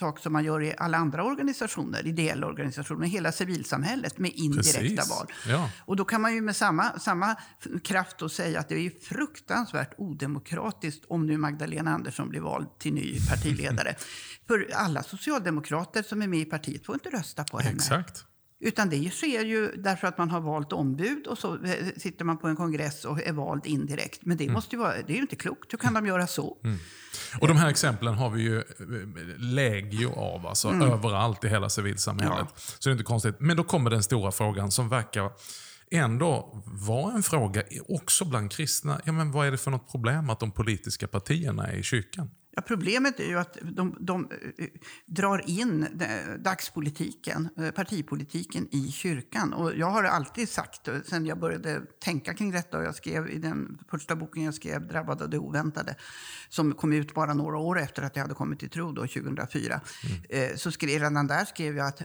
sak 0.00 0.18
som 0.18 0.32
man 0.32 0.44
gör 0.44 0.62
i 0.62 0.74
alla 0.78 0.98
andra 0.98 1.24
organisationer, 1.24 2.06
ideella 2.06 2.46
organisationer, 2.46 3.06
hela 3.06 3.32
civilsamhället 3.32 4.18
med 4.18 4.30
indirekta 4.34 4.80
Precis. 4.80 5.10
val. 5.10 5.26
Ja. 5.48 5.70
Och 5.84 5.96
då 5.96 6.04
kan 6.04 6.20
man 6.20 6.34
ju 6.34 6.40
med 6.40 6.56
samma, 6.56 6.98
samma 6.98 7.36
kraft 7.84 8.18
då 8.18 8.28
säga 8.28 8.60
att 8.60 8.68
det 8.68 8.86
är 8.86 8.90
fruktansvärt 8.90 9.94
odemokratiskt 9.98 11.04
om 11.08 11.26
nu 11.26 11.36
Magdalena 11.36 11.94
Andersson 11.94 12.28
blir 12.28 12.40
vald 12.40 12.78
till 12.78 12.94
ny 12.94 13.20
partiledare. 13.30 13.94
För 14.46 14.70
alla 14.74 15.02
socialdemokrater 15.02 16.02
som 16.02 16.22
är 16.22 16.28
med 16.28 16.40
i 16.40 16.44
partiet 16.44 16.86
får 16.86 16.94
inte 16.94 17.10
rösta 17.10 17.44
på 17.44 17.58
henne. 17.58 17.74
Exakt. 17.74 18.24
Utan 18.60 18.88
det 18.88 19.10
sker 19.10 19.44
ju 19.44 19.72
därför 19.76 20.06
att 20.06 20.18
man 20.18 20.30
har 20.30 20.40
valt 20.40 20.72
ombud 20.72 21.26
och 21.26 21.38
så 21.38 21.64
eh, 21.64 21.86
sitter 21.96 22.24
man 22.24 22.38
på 22.38 22.48
en 22.48 22.56
kongress 22.56 23.04
och 23.04 23.22
är 23.22 23.32
vald 23.32 23.66
indirekt. 23.66 24.20
Men 24.22 24.36
det, 24.36 24.44
mm. 24.44 24.54
måste 24.54 24.76
ju 24.76 24.80
vara, 24.80 24.94
det 25.06 25.12
är 25.12 25.16
ju 25.16 25.22
inte 25.22 25.36
klokt. 25.36 25.72
Hur 25.72 25.78
kan 25.78 25.94
de 25.94 26.06
göra 26.06 26.26
så? 26.26 26.56
Mm. 26.64 26.78
Och 27.40 27.48
De 27.48 27.56
här 27.56 27.70
exemplen 27.70 28.14
har 28.14 28.30
vi 28.30 28.42
ju 28.42 28.58
eh, 28.58 28.64
legio 29.38 30.12
av, 30.12 30.46
alltså 30.46 30.68
mm. 30.68 30.90
överallt 30.90 31.44
i 31.44 31.48
hela 31.48 31.68
civilsamhället. 31.68 32.38
Ja. 32.38 32.48
Så 32.56 32.88
det 32.88 32.90
är 32.90 32.92
inte 32.92 33.04
konstigt. 33.04 33.36
Men 33.38 33.56
då 33.56 33.64
kommer 33.64 33.90
den 33.90 34.02
stora 34.02 34.32
frågan 34.32 34.70
som 34.70 34.88
verkar 34.88 35.30
ändå 35.90 36.62
var 36.66 37.12
en 37.12 37.22
fråga 37.22 37.62
också 37.88 38.24
bland 38.24 38.52
kristna. 38.52 39.00
Ja, 39.04 39.12
men 39.12 39.32
vad 39.32 39.46
är 39.46 39.50
det 39.50 39.58
för 39.58 39.70
något 39.70 39.90
problem 39.90 40.30
att 40.30 40.40
de 40.40 40.50
politiska 40.50 41.08
partierna 41.08 41.66
är 41.66 41.76
i 41.76 41.82
kyrkan? 41.82 42.30
Ja, 42.58 42.62
problemet 42.62 43.20
är 43.20 43.26
ju 43.26 43.38
att 43.38 43.58
de, 43.62 43.96
de 44.00 44.28
eh, 44.58 44.66
drar 45.06 45.50
in 45.50 45.86
dagspolitiken, 46.38 47.48
eh, 47.56 47.70
partipolitiken 47.70 48.68
i 48.70 48.92
kyrkan. 48.92 49.52
Och 49.52 49.72
jag 49.76 49.90
har 49.90 50.04
alltid 50.04 50.48
sagt, 50.48 50.88
eh, 50.88 50.94
sen 51.04 51.26
jag 51.26 51.38
började 51.38 51.82
tänka 52.00 52.34
kring 52.34 52.50
detta, 52.50 52.78
och 52.78 52.84
jag 52.84 52.94
skrev 52.94 53.30
i 53.30 53.38
den 53.38 53.78
första 53.90 54.16
boken 54.16 54.42
jag 54.42 54.54
skrev, 54.54 54.86
Drabbad 54.86 55.22
av 55.22 55.30
det 55.30 55.38
oväntade, 55.38 55.94
som 56.48 56.74
kom 56.74 56.92
ut 56.92 57.14
bara 57.14 57.34
några 57.34 57.58
år 57.58 57.80
efter 57.80 58.02
att 58.02 58.16
jag 58.16 58.22
hade 58.22 58.34
kommit 58.34 58.60
till 58.60 58.70
tro, 58.70 58.92
då, 58.92 59.02
2004. 59.02 59.80
Mm. 60.30 60.58
Så 60.58 60.70
skrev, 60.70 61.00
redan 61.00 61.26
där 61.26 61.44
skrev 61.44 61.76
jag 61.76 61.88
att 61.88 62.02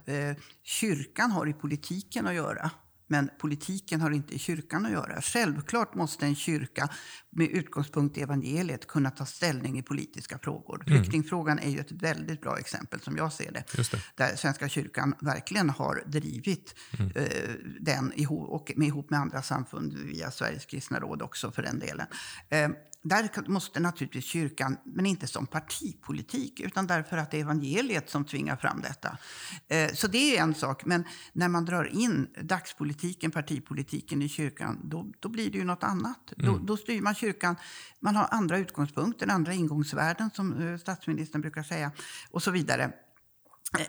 kyrkan 0.64 1.32
har 1.32 1.50
i 1.50 1.54
politiken 1.54 2.28
att 2.28 2.34
göra. 2.36 2.72
Men 3.12 3.30
politiken 3.40 4.02
har 4.02 4.12
inte 4.12 4.36
i 4.36 4.40
kyrkan 4.40 4.86
att 4.86 4.92
göra. 4.92 5.22
Självklart 5.22 5.96
måste 5.96 6.26
en 6.26 6.36
kyrka 6.36 6.90
med 7.30 7.48
utgångspunkt 7.48 8.18
i 8.18 8.22
evangeliet 8.22 8.88
kunna 8.88 9.12
ta 9.12 9.26
ställning 9.26 9.80
i 9.80 9.84
politiska 9.84 10.38
frågor. 10.38 10.84
Mm. 10.88 11.00
Flyktingfrågan 11.00 11.60
är 11.60 11.70
ju 11.70 11.80
ett 11.80 11.92
väldigt 11.92 12.42
bra 12.42 12.58
exempel 12.60 13.02
som 13.02 13.18
jag 13.18 13.34
ser 13.34 13.52
det. 13.52 13.64
det. 13.92 14.02
Där 14.16 14.36
Svenska 14.36 14.70
kyrkan 14.70 15.16
verkligen 15.20 15.70
har 15.70 16.04
drivit 16.06 16.76
mm. 17.00 17.12
eh, 17.16 17.26
den 17.80 18.14
ihop, 18.14 18.50
och 18.50 18.72
med, 18.76 18.88
ihop 18.88 19.10
med 19.10 19.20
andra 19.20 19.42
samfund 19.42 19.94
via 19.94 20.32
Sveriges 20.32 20.66
kristna 20.66 21.00
råd 21.00 21.22
också 21.22 21.52
för 21.52 21.62
den 21.62 21.80
delen. 21.80 22.08
Eh, 22.50 22.70
där 23.04 23.50
måste 23.50 23.80
naturligtvis 23.80 24.26
kyrkan, 24.26 24.78
men 24.84 25.06
inte 25.06 25.28
som 25.28 25.48
partipolitik, 25.48 26.60
utan 26.60 26.88
därför 26.88 27.18
att 27.18 27.32
det 27.32 27.38
är 27.38 27.42
evangeliet 27.42 28.10
som 28.10 28.26
tvingar 28.26 28.56
fram 28.56 28.82
detta. 28.82 29.18
Eh, 29.68 29.92
så 29.94 30.08
det 30.08 30.38
är 30.38 30.42
en 30.42 30.56
sak. 30.56 30.86
Men 30.86 31.04
när 31.34 31.48
man 31.48 31.66
drar 31.66 31.86
in 31.86 32.28
dagspolitiken, 32.42 33.32
partipolitiken 33.32 34.22
i 34.22 34.30
kyrkan, 34.30 34.80
då, 34.84 35.12
då 35.20 35.30
blir 35.30 35.52
det 35.52 35.58
ju 35.58 35.64
något 35.64 35.84
annat. 35.84 36.34
Mm. 36.38 36.52
Då, 36.52 36.60
då, 36.60 36.78
styr 36.78 37.02
man 37.02 37.16
kyrkan. 37.16 37.56
Man 38.00 38.16
har 38.16 38.28
andra 38.32 38.58
utgångspunkter, 38.58 39.28
andra 39.28 39.54
ingångsvärden, 39.54 40.30
som 40.34 40.68
eh, 40.68 40.78
statsministern 40.78 41.42
brukar 41.42 41.64
säga, 41.64 41.92
och 42.32 42.44
så 42.44 42.52
vidare. 42.52 42.92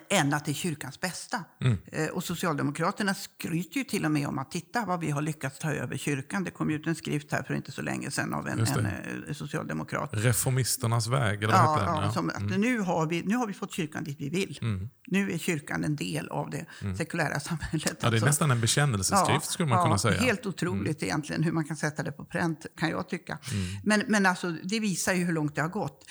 Än 0.08 0.34
att 0.34 0.44
det 0.44 0.52
är 0.52 0.54
kyrkans 0.54 1.00
bästa. 1.00 1.44
Mm. 1.60 1.78
Eh, 1.92 2.08
och 2.08 2.24
Socialdemokraterna 2.24 3.14
skryter 3.14 3.78
ju 3.78 3.84
till 3.84 4.04
och 4.04 4.10
med 4.10 4.28
om 4.28 4.38
att 4.38 4.50
titta 4.50 4.84
vad 4.86 5.00
vi 5.00 5.10
har 5.10 5.22
lyckats 5.22 5.58
ta 5.58 5.72
över 5.72 5.96
kyrkan. 5.96 6.44
Det 6.44 6.50
kom 6.50 6.70
ut 6.70 6.86
en 6.86 6.94
skrift 6.94 7.32
här 7.32 7.42
för 7.42 7.54
inte 7.54 7.72
så 7.72 7.82
länge 7.82 8.10
sedan 8.10 8.34
av 8.34 8.48
en, 8.48 8.60
en 8.60 8.86
eh, 8.86 9.32
socialdemokrat. 9.32 10.10
Reformisternas 10.12 11.06
väg, 11.06 11.42
eller 11.42 11.54
ja, 11.54 11.76
den? 11.76 12.04
Ja, 12.04 12.12
som 12.12 12.30
mm. 12.30 12.60
nu, 12.60 12.78
har 12.78 13.06
vi, 13.06 13.22
nu 13.22 13.36
har 13.36 13.46
vi 13.46 13.52
fått 13.52 13.72
kyrkan 13.72 14.04
dit 14.04 14.16
vi 14.20 14.28
vill. 14.28 14.58
Mm. 14.62 14.88
Nu 15.06 15.30
är 15.32 15.38
kyrkan 15.38 15.84
en 15.84 15.96
del 15.96 16.28
av 16.28 16.50
det 16.50 16.66
mm. 16.82 16.96
sekulära 16.96 17.40
samhället. 17.40 17.84
Ja, 17.84 17.94
det 18.00 18.06
är 18.06 18.10
alltså. 18.10 18.26
nästan 18.26 18.50
en 18.50 18.60
bekännelseskrift 18.60 19.28
ja, 19.28 19.40
skulle 19.40 19.68
man 19.68 19.84
kunna 19.84 19.98
säga. 19.98 20.20
Helt 20.20 20.46
otroligt 20.46 21.02
mm. 21.02 21.08
egentligen 21.08 21.42
hur 21.42 21.52
man 21.52 21.64
kan 21.64 21.76
sätta 21.76 22.02
det 22.02 22.12
på 22.12 22.24
pränt, 22.24 22.66
kan 22.76 22.90
jag 22.90 23.08
tycka. 23.08 23.38
Mm. 23.52 23.80
Men, 23.84 24.02
men 24.08 24.26
alltså, 24.26 24.50
det 24.50 24.80
visar 24.80 25.12
ju 25.12 25.24
hur 25.24 25.32
långt 25.32 25.54
det 25.54 25.62
har 25.62 25.68
gått. 25.68 26.04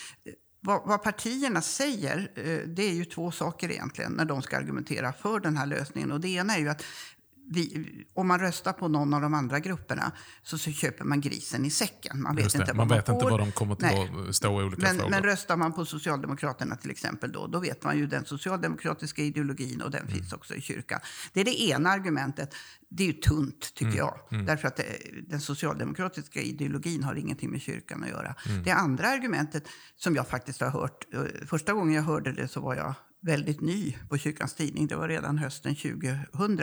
Vad, 0.64 0.82
vad, 0.86 1.04
partierna 1.04 1.62
säger, 1.62 2.32
eh, 2.36 2.68
det 2.68 2.84
är 2.84 2.94
ju 2.94 3.06
två 3.06 3.32
saker 3.32 3.72
egentligen 3.72 4.12
när 4.12 4.26
de 4.26 4.42
ska 4.42 4.58
argumentera 4.58 5.14
för 5.14 5.40
den 5.40 5.58
här 5.58 5.66
lösningen. 5.66 6.12
Och 6.12 6.20
det 6.20 6.30
ena 6.30 6.56
är 6.56 6.60
ju 6.60 6.70
att 6.70 6.84
vi, 7.54 7.88
om 8.14 8.28
man 8.28 8.40
röstar 8.40 8.74
på 8.74 8.88
någon 8.88 9.14
av 9.14 9.22
de 9.22 9.34
andra 9.34 9.60
grupperna 9.60 10.12
så, 10.44 10.58
så 10.58 10.72
köper 10.72 11.06
man 11.06 11.22
grisen 11.22 11.66
i 11.66 11.70
säcken. 11.70 12.22
Man 12.22 12.36
vet, 12.36 12.56
inte, 12.56 12.74
man 12.74 12.88
vet 12.88 13.10
inte 13.10 13.26
vad 13.26 13.40
de 13.40 13.52
kommer 13.52 13.74
att 13.74 14.36
stå 14.36 14.62
i 14.62 14.64
olika 14.64 14.82
men, 14.82 14.96
frågor. 14.96 15.10
Men 15.10 15.24
röstar 15.24 15.58
man 15.58 15.74
på 15.74 15.86
Socialdemokraterna 15.86 16.76
till 16.76 16.92
exempel 16.92 17.32
då, 17.32 17.48
då 17.48 17.60
vet 17.60 17.84
man 17.84 17.98
ju 17.98 18.08
den 18.08 18.26
socialdemokratiska 18.26 19.22
ideologin 19.22 19.82
och 19.82 19.92
den 19.92 20.02
mm. 20.02 20.14
finns 20.14 20.34
också 20.34 20.56
i 20.56 20.62
kyrkan. 20.62 21.00
Det 21.34 21.42
är 21.42 21.46
det 21.46 21.62
ena 21.62 21.90
argumentet. 21.90 22.56
Det 22.90 23.04
är 23.04 23.08
ju 23.08 23.14
tunt 23.14 23.74
tycker 23.74 23.86
mm. 23.86 23.98
jag. 23.98 24.20
Mm. 24.32 24.46
Därför 24.46 24.68
att 24.68 24.76
det, 24.76 24.86
den 25.28 25.42
socialdemokratiska 25.42 26.42
ideologin 26.42 27.04
har 27.04 27.16
ingenting 27.16 27.52
med 27.52 27.62
kyrkan 27.62 28.04
att 28.04 28.10
göra. 28.10 28.36
Mm. 28.50 28.64
Det 28.64 28.72
andra 28.72 29.08
argumentet 29.08 29.64
som 29.98 30.16
jag 30.16 30.28
faktiskt 30.28 30.62
har 30.62 30.70
hört, 30.70 31.14
eh, 31.14 31.48
första 31.48 31.74
gången 31.74 31.96
jag 31.96 32.04
hörde 32.04 32.32
det 32.32 32.48
så 32.48 32.62
var 32.62 32.76
jag 32.76 32.96
väldigt 33.22 33.62
ny 33.62 33.98
på 34.10 34.18
Kyrkans 34.18 34.54
Tidning. 34.54 34.88
Det 34.88 34.96
var 34.96 35.08
redan 35.08 35.38
hösten 35.38 35.76
2000 35.76 36.60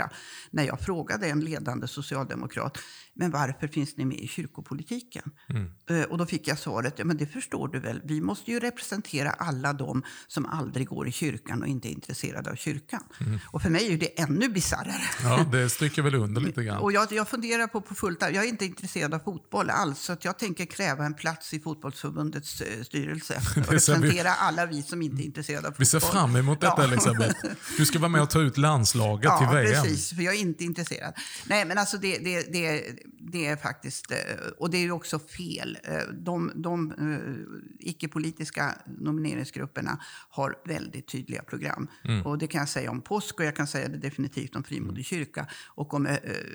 när 0.50 0.64
jag 0.64 0.80
frågade 0.80 1.28
en 1.28 1.40
ledande 1.40 1.88
socialdemokrat 1.88 2.78
men 3.18 3.30
varför 3.30 3.68
finns 3.68 3.96
ni 3.96 4.04
med 4.04 4.18
i 4.18 4.28
kyrkopolitiken? 4.28 5.22
Mm. 5.48 5.70
Uh, 5.90 6.02
och 6.02 6.18
då 6.18 6.26
fick 6.26 6.48
jag 6.48 6.58
svaret, 6.58 6.94
ja 6.96 7.04
men 7.04 7.16
det 7.16 7.26
förstår 7.26 7.68
du 7.68 7.80
väl, 7.80 8.00
vi 8.04 8.20
måste 8.20 8.50
ju 8.50 8.60
representera 8.60 9.30
alla 9.30 9.72
de 9.72 10.02
som 10.26 10.46
aldrig 10.46 10.86
går 10.86 11.08
i 11.08 11.12
kyrkan 11.12 11.62
och 11.62 11.68
inte 11.68 11.88
är 11.88 11.90
intresserade 11.90 12.50
av 12.50 12.54
kyrkan. 12.54 13.02
Mm. 13.20 13.38
Och 13.46 13.62
för 13.62 13.70
mig 13.70 13.92
är 13.92 13.98
det 13.98 14.20
ännu 14.20 14.48
bisarrare. 14.48 15.02
Ja, 15.22 15.44
det 15.52 15.70
stryker 15.70 16.02
väl 16.02 16.14
under 16.14 16.40
lite 16.40 16.64
grann. 16.64 16.78
och 16.78 16.92
jag, 16.92 17.12
jag 17.12 17.28
funderar 17.28 17.66
på, 17.66 17.80
på 17.80 17.94
fullt 17.94 18.22
jag 18.22 18.34
är 18.34 18.48
inte 18.48 18.64
intresserad 18.64 19.14
av 19.14 19.18
fotboll 19.18 19.70
alls, 19.70 20.00
så 20.00 20.16
jag 20.20 20.38
tänker 20.38 20.64
kräva 20.64 21.04
en 21.04 21.14
plats 21.14 21.54
i 21.54 21.60
fotbollsförbundets 21.60 22.60
uh, 22.60 22.82
styrelse. 22.82 23.40
Och 23.50 23.56
representera 23.56 24.22
vi, 24.22 24.28
alla 24.38 24.66
vi 24.66 24.82
som 24.82 25.02
inte 25.02 25.22
är 25.22 25.24
intresserade 25.24 25.68
av 25.68 25.72
fotboll. 25.72 25.78
Vi 25.78 25.86
ser 25.86 26.00
fram 26.00 26.36
emot 26.36 26.47
detta 26.54 26.74
ja. 26.76 26.84
Elisabeth. 26.84 27.46
Du 27.76 27.86
ska 27.86 27.98
vara 27.98 28.08
med 28.08 28.22
och 28.22 28.30
ta 28.30 28.40
ut 28.40 28.58
landslaget 28.58 29.24
ja, 29.24 29.38
till 29.38 29.56
VM. 29.56 29.72
Ja, 29.72 29.82
precis, 29.82 30.16
för 30.16 30.22
jag 30.22 30.34
är 30.34 30.38
inte 30.38 30.64
intresserad. 30.64 31.14
Nej, 31.46 31.64
men 31.64 31.78
alltså 31.78 31.96
det, 31.96 32.18
det, 32.18 32.52
det 32.52 32.84
det 33.32 33.46
är 33.46 33.56
faktiskt, 33.56 34.10
eh, 34.10 34.18
och 34.58 34.70
det 34.70 34.78
är 34.78 34.90
också 34.90 35.18
fel. 35.18 35.78
Eh, 35.84 35.98
de, 36.12 36.52
de 36.54 36.92
uh, 36.92 37.46
icke-politiska 37.78 38.74
nomineringsgrupperna 39.00 39.98
har 40.30 40.58
väldigt 40.64 41.08
tydliga 41.08 41.42
program. 41.42 41.88
Mm. 42.04 42.26
Och 42.26 42.38
det 42.38 42.46
kan 42.46 42.58
jag 42.58 42.68
säga 42.68 42.90
om 42.90 43.00
påsk 43.00 43.40
och 43.40 43.46
jag 43.46 43.56
kan 43.56 43.66
säga 43.66 43.88
det 43.88 43.98
definitivt 43.98 44.56
om 44.56 44.64
Frimodig 44.64 45.06
kyrka 45.06 45.46
och 45.74 45.94
om 45.94 46.06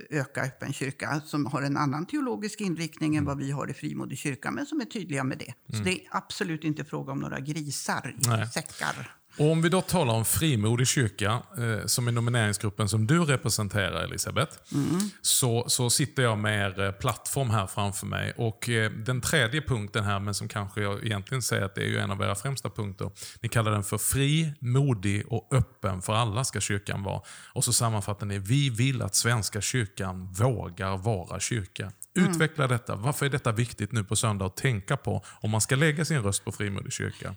Öka 0.10 0.42
öppen 0.42 0.74
kyrka 0.74 1.22
som 1.26 1.46
har 1.46 1.62
en 1.62 1.78
annan 1.78 2.06
teologisk 2.06 2.62
inriktning 2.62 3.16
än 3.16 3.26
vad 3.26 3.38
vi 3.38 3.52
har 3.52 3.70
i 3.70 3.74
Frimodig 3.74 4.18
kyrka 4.18 4.52
men 4.52 4.66
som 4.66 4.82
är 4.82 4.86
tydliga 4.86 5.24
med 5.24 5.38
det. 5.38 5.54
Mm. 5.74 5.78
Så 5.78 5.90
det 5.90 5.92
är 5.92 6.08
absolut 6.12 6.64
inte 6.64 6.86
fråga 6.86 7.12
om 7.12 7.20
några 7.20 7.40
grisar 7.40 8.16
i 8.20 8.28
Nej. 8.28 8.48
säckar. 8.48 9.16
Och 9.38 9.52
om 9.52 9.62
vi 9.62 9.70
då 9.70 9.82
talar 9.82 10.14
om 10.14 10.26
frimodig 10.26 10.88
kyrka, 10.88 11.42
eh, 11.58 11.86
som 11.86 12.08
är 12.08 12.12
nomineringsgruppen 12.12 12.90
som 12.90 13.08
du 13.08 13.20
representerar 13.20 14.04
Elisabeth, 14.04 14.58
mm. 14.74 15.00
så, 15.22 15.66
så 15.68 15.90
sitter 15.90 16.24
jag 16.24 16.38
med 16.38 16.72
er 16.72 16.86
eh, 16.86 16.92
plattform 16.92 17.50
här 17.50 17.68
framför 17.68 18.06
mig. 18.06 18.34
Och 18.38 18.70
eh, 18.70 18.92
Den 18.92 19.22
tredje 19.22 19.62
punkten 19.62 20.04
här, 20.04 20.20
men 20.20 20.34
som 20.34 20.48
kanske 20.48 20.82
jag 20.82 21.06
egentligen 21.06 21.42
säger 21.42 21.64
att 21.64 21.76
det 21.76 21.82
är 21.82 21.88
ju 21.88 21.98
en 21.98 22.12
av 22.12 22.22
era 22.22 22.36
främsta 22.36 22.70
punkter. 22.70 23.12
Ni 23.42 23.50
kallar 23.50 23.72
den 23.72 23.84
för 23.84 23.98
fri, 23.98 24.54
modig 24.60 25.24
och 25.28 25.48
öppen 25.52 26.02
för 26.02 26.14
alla 26.14 26.44
ska 26.44 26.60
kyrkan 26.60 27.04
vara. 27.04 27.22
Och 27.54 27.64
så 27.64 27.74
sammanfattar 27.74 28.26
ni, 28.26 28.40
vi 28.40 28.70
vill 28.70 29.02
att 29.02 29.16
Svenska 29.16 29.62
kyrkan 29.62 30.34
vågar 30.34 30.98
vara 30.98 31.40
kyrka. 31.40 31.92
Utveckla 32.16 32.64
mm. 32.64 32.78
detta. 32.78 32.96
Varför 32.96 33.26
är 33.26 33.30
detta 33.30 33.52
viktigt 33.52 33.92
nu 33.92 34.04
på 34.04 34.16
söndag 34.16 34.46
att 34.46 34.58
tänka 34.58 34.98
på 34.98 35.24
om 35.42 35.52
man 35.52 35.62
ska 35.62 35.76
lägga 35.76 36.06
sin 36.06 36.24
röst 36.24 36.46
på 36.46 36.52
frimodig 36.52 36.94
kyrka? 36.94 37.36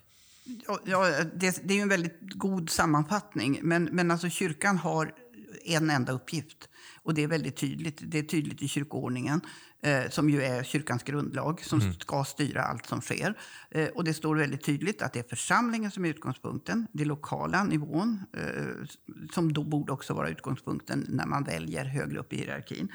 Ja, 0.84 1.08
det, 1.34 1.60
det 1.64 1.78
är 1.78 1.82
en 1.82 1.88
väldigt 1.88 2.18
god 2.20 2.70
sammanfattning. 2.70 3.60
Men, 3.62 3.84
men 3.84 4.10
alltså 4.10 4.28
kyrkan 4.28 4.78
har 4.78 5.14
en 5.64 5.90
enda 5.90 6.12
uppgift. 6.12 6.68
Och 7.02 7.14
det 7.14 7.22
är 7.22 7.28
väldigt 7.28 7.56
tydligt. 7.56 8.00
Det 8.02 8.18
är 8.18 8.22
tydligt 8.22 8.62
i 8.62 8.68
kyrkoordningen 8.68 9.40
eh, 9.86 10.10
som 10.10 10.30
ju 10.30 10.42
är 10.42 10.62
kyrkans 10.62 11.02
grundlag, 11.02 11.60
som 11.64 11.80
mm. 11.80 11.94
ska 11.94 12.24
styra 12.24 12.62
allt 12.62 12.86
som 12.86 13.00
sker. 13.00 13.34
Eh, 13.70 13.88
och 13.88 14.04
det 14.04 14.14
står 14.14 14.36
väldigt 14.36 14.64
tydligt 14.64 15.02
att 15.02 15.12
det 15.12 15.18
är 15.18 15.28
församlingen 15.28 15.90
som 15.90 16.04
är 16.04 16.08
utgångspunkten, 16.08 16.86
det 16.92 17.04
lokala 17.04 17.64
nivån, 17.64 18.20
eh, 18.32 18.86
som 19.32 19.52
då 19.52 19.64
borde 19.64 19.92
också 19.92 20.14
vara 20.14 20.28
utgångspunkten 20.28 21.06
när 21.08 21.26
man 21.26 21.44
väljer 21.44 21.84
högre 21.84 22.18
upp 22.18 22.32
i 22.32 22.36
hierarkin. 22.36 22.88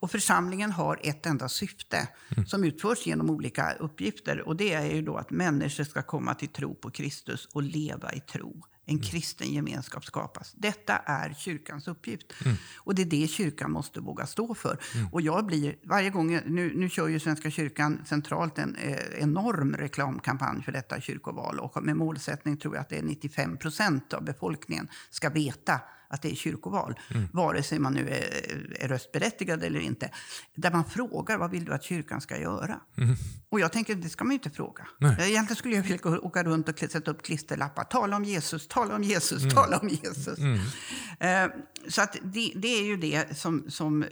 Och 0.00 0.10
församlingen 0.10 0.72
har 0.72 1.00
ett 1.02 1.26
enda 1.26 1.48
syfte 1.48 2.08
mm. 2.36 2.46
som 2.46 2.64
utförs 2.64 3.06
genom 3.06 3.30
olika 3.30 3.72
uppgifter. 3.72 4.48
Och 4.48 4.56
det 4.56 4.72
är 4.72 4.94
ju 4.94 5.02
då 5.02 5.16
att 5.16 5.30
människor 5.30 5.84
ska 5.84 6.02
komma 6.02 6.34
till 6.34 6.48
tro 6.48 6.74
på 6.74 6.90
Kristus 6.90 7.48
och 7.52 7.62
leva 7.62 8.12
i 8.12 8.20
tro 8.20 8.62
en 8.86 8.98
kristen 8.98 9.52
gemenskap 9.52 10.04
skapas. 10.04 10.52
Detta 10.52 10.96
är 10.96 11.34
kyrkans 11.38 11.88
uppgift. 11.88 12.32
Mm. 12.44 12.56
Och 12.76 12.94
det 12.94 13.02
är 13.02 13.06
det 13.06 13.28
kyrkan 13.28 13.70
måste 13.70 14.00
våga 14.00 14.26
stå 14.26 14.54
för. 14.54 14.78
Mm. 14.94 15.08
Och 15.12 15.20
jag 15.20 15.46
blir, 15.46 15.76
varje 15.82 16.10
gång, 16.10 16.40
nu, 16.46 16.72
nu 16.74 16.88
kör 16.88 17.08
ju 17.08 17.20
Svenska 17.20 17.50
kyrkan 17.50 18.02
centralt 18.06 18.58
en 18.58 18.76
eh, 18.76 19.22
enorm 19.22 19.76
reklamkampanj 19.76 20.62
för 20.62 20.72
detta 20.72 21.00
kyrkoval. 21.00 21.58
Och 21.58 21.82
med 21.82 21.96
målsättning 21.96 22.56
tror 22.56 22.74
jag 22.74 22.80
att 22.80 22.88
det 22.88 22.98
är 22.98 23.02
95 23.02 23.56
procent 23.56 24.12
av 24.12 24.24
befolkningen 24.24 24.88
ska 25.10 25.30
veta 25.30 25.80
att 26.08 26.22
det 26.22 26.32
är 26.32 26.34
kyrkoval, 26.34 26.94
mm. 27.14 27.28
vare 27.32 27.62
sig 27.62 27.78
man 27.78 27.94
nu 27.94 28.08
är, 28.08 28.84
är 28.84 28.88
röstberättigad 28.88 29.62
eller 29.62 29.80
inte. 29.80 30.10
Där 30.54 30.70
man 30.70 30.84
frågar 30.84 31.38
vad 31.38 31.50
vill 31.50 31.64
du 31.64 31.72
att 31.72 31.82
kyrkan 31.82 32.20
ska 32.20 32.38
göra? 32.38 32.80
Mm. 32.98 33.16
Och 33.48 33.60
jag 33.60 33.72
tänker 33.72 33.94
det 33.94 34.08
ska 34.08 34.24
man 34.24 34.30
ju 34.30 34.34
inte 34.34 34.50
fråga. 34.50 34.86
Nej. 34.98 35.16
Egentligen 35.18 35.56
skulle 35.56 35.76
jag 35.76 35.82
vilja 35.82 36.20
åka 36.20 36.44
runt 36.44 36.68
och 36.68 36.78
sätta 36.78 37.10
upp 37.10 37.22
klisterlappar. 37.22 37.84
Tala 37.84 38.16
om 38.16 38.24
Jesus, 38.24 38.68
tala 38.68 38.96
om 38.96 39.02
Jesus, 39.02 39.42
mm. 39.42 39.54
tala 39.54 39.78
om 39.78 39.88
Jesus. 39.88 40.38
Mm. 40.38 40.54
Uh, 40.54 41.54
så 41.88 42.02
att 42.02 42.16
det, 42.22 42.52
det, 42.56 42.68
är 42.68 42.84
ju 42.84 42.96
det 42.96 43.38
som, 43.38 43.70
som 43.70 44.02
uh, 44.02 44.08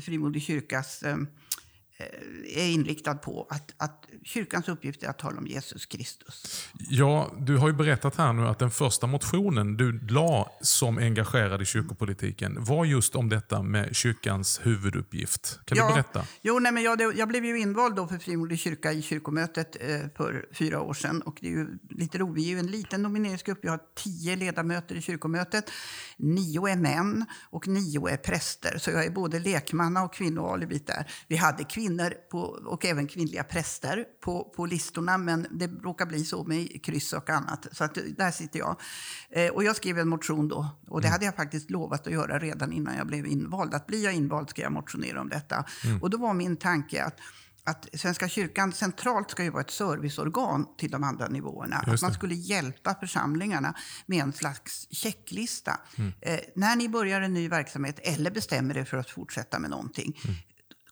Frimodig 0.00 0.42
kyrkas 0.42 1.02
uh, 1.06 1.16
är 2.56 2.68
inriktad 2.68 3.14
på 3.14 3.46
att, 3.50 3.74
att 3.76 4.06
kyrkans 4.24 4.68
uppgift 4.68 5.02
är 5.02 5.08
att 5.08 5.18
tala 5.18 5.38
om 5.38 5.46
Jesus 5.46 5.86
Kristus. 5.86 6.66
Ja, 6.90 7.30
du 7.38 7.56
har 7.56 7.68
ju 7.68 7.74
berättat 7.74 8.16
här 8.16 8.32
nu 8.32 8.46
att 8.46 8.58
den 8.58 8.70
första 8.70 9.06
motionen 9.06 9.76
du 9.76 10.00
la 10.08 10.50
som 10.60 10.98
engagerad 10.98 11.62
i 11.62 11.64
kyrkopolitiken 11.64 12.64
var 12.64 12.84
just 12.84 13.16
om 13.16 13.28
detta 13.28 13.62
med 13.62 13.96
kyrkans 13.96 14.60
huvuduppgift. 14.62 15.60
Kan 15.64 15.78
ja, 15.78 15.86
du 15.86 15.92
berätta? 15.92 16.24
Jo, 16.42 16.58
nej, 16.58 16.72
men 16.72 16.82
jag, 16.82 17.16
jag 17.16 17.28
blev 17.28 17.44
ju 17.44 17.60
invald 17.60 17.96
då 17.96 18.06
för 18.06 18.18
Frimodig 18.18 18.58
kyrka 18.58 18.92
i 18.92 19.02
kyrkomötet 19.02 19.76
eh, 19.80 20.00
för 20.16 20.46
fyra 20.52 20.80
år 20.80 20.94
sedan. 20.94 21.22
Och 21.22 21.38
det 21.40 21.46
är 21.46 21.50
ju 21.50 21.78
lite 21.90 22.18
roligt, 22.18 22.44
är 22.44 22.48
ju 22.48 22.58
en 22.58 22.66
liten 22.66 23.02
nomineringsgrupp. 23.02 23.58
Vi 23.62 23.68
har 23.68 23.80
tio 23.94 24.36
ledamöter 24.36 24.94
i 24.94 25.02
kyrkomötet. 25.02 25.70
Nio 26.16 26.66
är 26.66 26.76
män 26.76 27.26
och 27.50 27.68
nio 27.68 28.08
är 28.08 28.16
präster. 28.16 28.78
Så 28.78 28.90
jag 28.90 29.04
är 29.04 29.10
både 29.10 29.38
lekmanna 29.38 30.02
och 30.02 30.14
kvinnoalibit 30.14 30.86
där. 30.86 31.06
Vi 31.28 31.36
hade 31.36 31.64
kvinnor 31.64 31.89
på, 32.30 32.40
och 32.42 32.84
även 32.84 33.06
kvinnliga 33.06 33.44
präster 33.44 34.04
på, 34.24 34.44
på 34.44 34.66
listorna, 34.66 35.18
men 35.18 35.46
det 35.50 35.66
råkar 35.66 36.06
bli 36.06 36.24
så 36.24 36.44
med 36.44 36.84
kryss 36.84 37.12
och 37.12 37.30
annat. 37.30 37.66
Så 37.72 37.84
att, 37.84 37.98
där 38.16 38.30
sitter 38.30 38.58
jag. 38.58 38.80
Eh, 39.30 39.48
och 39.48 39.64
jag 39.64 39.76
skrev 39.76 39.98
en 39.98 40.08
motion 40.08 40.48
då, 40.48 40.68
och 40.88 41.00
det 41.00 41.08
hade 41.08 41.24
jag 41.24 41.36
faktiskt 41.36 41.70
lovat 41.70 42.06
att 42.06 42.12
göra 42.12 42.38
redan 42.38 42.72
innan 42.72 42.96
jag 42.96 43.06
blev 43.06 43.26
invald. 43.26 43.74
Att 43.74 43.86
blir 43.86 44.04
jag 44.04 44.14
invald 44.14 44.50
ska 44.50 44.62
jag 44.62 44.72
motionera 44.72 45.20
om 45.20 45.28
detta. 45.28 45.64
Mm. 45.84 46.02
Och 46.02 46.10
då 46.10 46.18
var 46.18 46.34
min 46.34 46.56
tanke 46.56 47.04
att 47.04 47.18
att 47.64 47.88
Svenska 47.92 48.28
kyrkan 48.28 48.72
centralt 48.72 49.30
ska 49.30 49.42
ju 49.42 49.50
vara 49.50 49.60
ett 49.60 49.70
serviceorgan 49.70 50.66
till 50.78 50.90
de 50.90 51.04
andra 51.04 51.28
nivåerna. 51.28 51.76
Att 51.76 52.02
man 52.02 52.14
skulle 52.14 52.34
hjälpa 52.34 52.94
församlingarna 52.94 53.74
med 54.06 54.22
en 54.22 54.32
slags 54.32 54.86
checklista. 54.90 55.80
Mm. 55.96 56.12
Eh, 56.20 56.40
när 56.54 56.76
ni 56.76 56.88
börjar 56.88 57.20
en 57.20 57.34
ny 57.34 57.48
verksamhet 57.48 57.98
eller 58.02 58.30
bestämmer 58.30 58.76
er 58.76 58.84
för 58.84 58.96
att 58.96 59.10
fortsätta 59.10 59.58
med 59.58 59.70
någonting. 59.70 60.20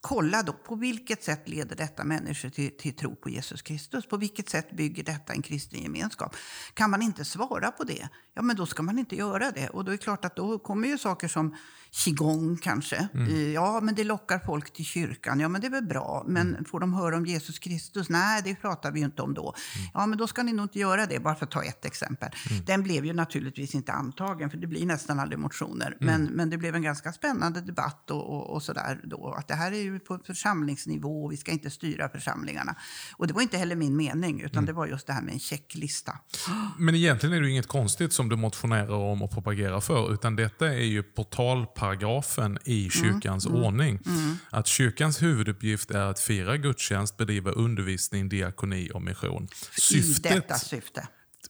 Kolla 0.09 0.43
då 0.43 0.53
på 0.53 0.75
vilket 0.75 1.25
sätt 1.25 1.49
leder 1.49 1.77
detta 1.77 2.05
människor 2.05 2.49
till, 2.49 2.77
till 2.77 2.97
tro 2.97 3.17
på 3.17 3.31
Jesus 3.31 3.63
Kristus? 3.63 4.07
På 4.07 4.17
vilket 4.17 4.49
sätt 4.49 4.71
bygger 4.71 5.05
detta 5.05 5.33
en 5.33 5.43
kristen 5.43 5.83
gemenskap? 5.83 6.37
Kan 6.75 6.91
man 6.91 7.03
inte 7.03 7.25
svara 7.25 7.71
på 7.71 7.85
det, 7.85 8.09
ja 8.39 8.43
men 8.43 8.57
då 8.57 8.67
ska 8.67 8.83
man 8.83 8.99
inte 8.99 9.17
göra 9.17 9.51
det. 9.51 9.69
Och 9.69 9.85
då 9.85 9.91
är 9.91 9.97
det 9.97 10.03
klart 10.03 10.25
att 10.25 10.37
då 10.37 10.59
kommer 10.59 10.89
ju 10.89 10.99
saker 10.99 11.29
som 11.29 11.55
qigong 11.91 12.57
kanske. 12.57 13.09
Mm. 13.15 13.53
Ja, 13.53 13.81
men 13.81 13.95
det 13.95 14.05
lockar 14.05 14.39
folk 14.39 14.73
till 14.73 14.85
kyrkan. 14.85 15.41
Ja, 15.41 15.49
men 15.49 15.61
det 15.61 15.67
är 15.67 15.71
väl 15.71 15.85
bra. 15.85 16.25
Men 16.27 16.49
mm. 16.49 16.65
får 16.65 16.81
de 16.81 16.95
höra 16.95 17.17
om 17.17 17.27
Jesus 17.27 17.59
Kristus? 17.59 18.09
Nej, 18.09 18.43
det 18.45 18.55
pratar 18.55 18.93
vi 18.93 18.99
ju 18.99 19.05
inte 19.05 19.23
om 19.23 19.35
då. 19.35 19.55
Mm. 19.77 19.91
Ja, 19.95 20.07
men 20.07 20.19
då 20.19 20.27
ska 20.27 20.43
ni 20.43 20.53
nog 20.53 20.65
inte 20.65 20.79
göra 20.79 21.07
det, 21.07 21.21
bara 21.21 21.35
för 21.35 21.45
att 21.45 21.51
ta 21.51 21.63
ett 21.63 21.85
exempel. 21.85 22.29
Mm. 22.51 22.65
Den 22.65 22.83
blev 22.83 23.05
ju 23.05 23.13
naturligtvis 23.13 23.75
inte 23.75 23.93
antagen, 23.93 24.51
för 24.51 24.59
det 24.59 24.67
blir 24.67 24.87
nästan 24.87 25.21
aldrig 25.21 25.39
motioner. 25.39 25.97
Mm. 26.01 26.23
Men, 26.23 26.33
men 26.33 26.51
det 26.51 26.59
blev 26.59 26.75
en 26.75 26.83
ganska 26.83 27.13
spännande 27.13 27.61
debatt 27.61 28.11
och, 28.11 28.35
och, 28.35 28.55
och 28.55 28.63
sådär 28.63 29.01
då. 29.05 29.35
Att 29.39 29.49
det 29.49 29.55
här 29.55 29.73
är 29.73 29.81
ju 29.81 30.01
på 30.01 30.19
församlingsnivå 30.27 31.25
och 31.25 31.33
vi 31.33 31.37
ska 31.37 31.53
inte 31.53 31.71
styra 31.71 32.09
församlingarna. 32.09 32.77
Och 33.17 33.27
det 33.27 33.35
var 33.35 33.43
inte 33.43 33.59
heller 33.59 33.77
min 33.77 33.97
mening, 33.97 34.41
utan 34.41 34.59
mm. 34.59 34.67
det 34.67 34.73
var 34.73 34.87
just 34.87 35.07
det 35.07 35.13
här 35.13 35.23
med 35.23 35.35
en 35.35 35.41
checklista. 35.41 36.19
Men 36.79 36.95
egentligen 36.95 37.35
är 37.37 37.41
det 37.41 37.51
inget 37.51 37.67
konstigt 37.67 38.13
som 38.13 38.28
du 38.29 38.37
motionerar 38.37 38.95
om 38.95 39.23
och 39.23 39.31
propagerar 39.31 39.81
för, 39.81 40.15
utan 40.15 40.37
detta 40.37 40.69
är 40.69 40.85
ju 40.85 41.03
portal 41.03 41.67
paragrafen 41.67 42.59
i 42.65 42.81
mm. 42.81 42.91
kyrkans 42.91 43.47
mm. 43.47 43.63
ordning. 43.63 44.01
Mm. 44.07 44.37
Att 44.51 44.67
kyrkans 44.67 45.23
huvuduppgift 45.23 45.91
är 45.91 46.07
att 46.07 46.21
fira 46.21 46.57
gudstjänst, 46.57 47.17
bedriva 47.17 47.51
undervisning, 47.51 48.29
diakoni 48.29 48.91
och 48.95 49.03
mission. 49.03 49.49
Syftet, 49.79 50.33
I 50.33 50.35
detta 50.35 50.55
syfte. 50.55 51.09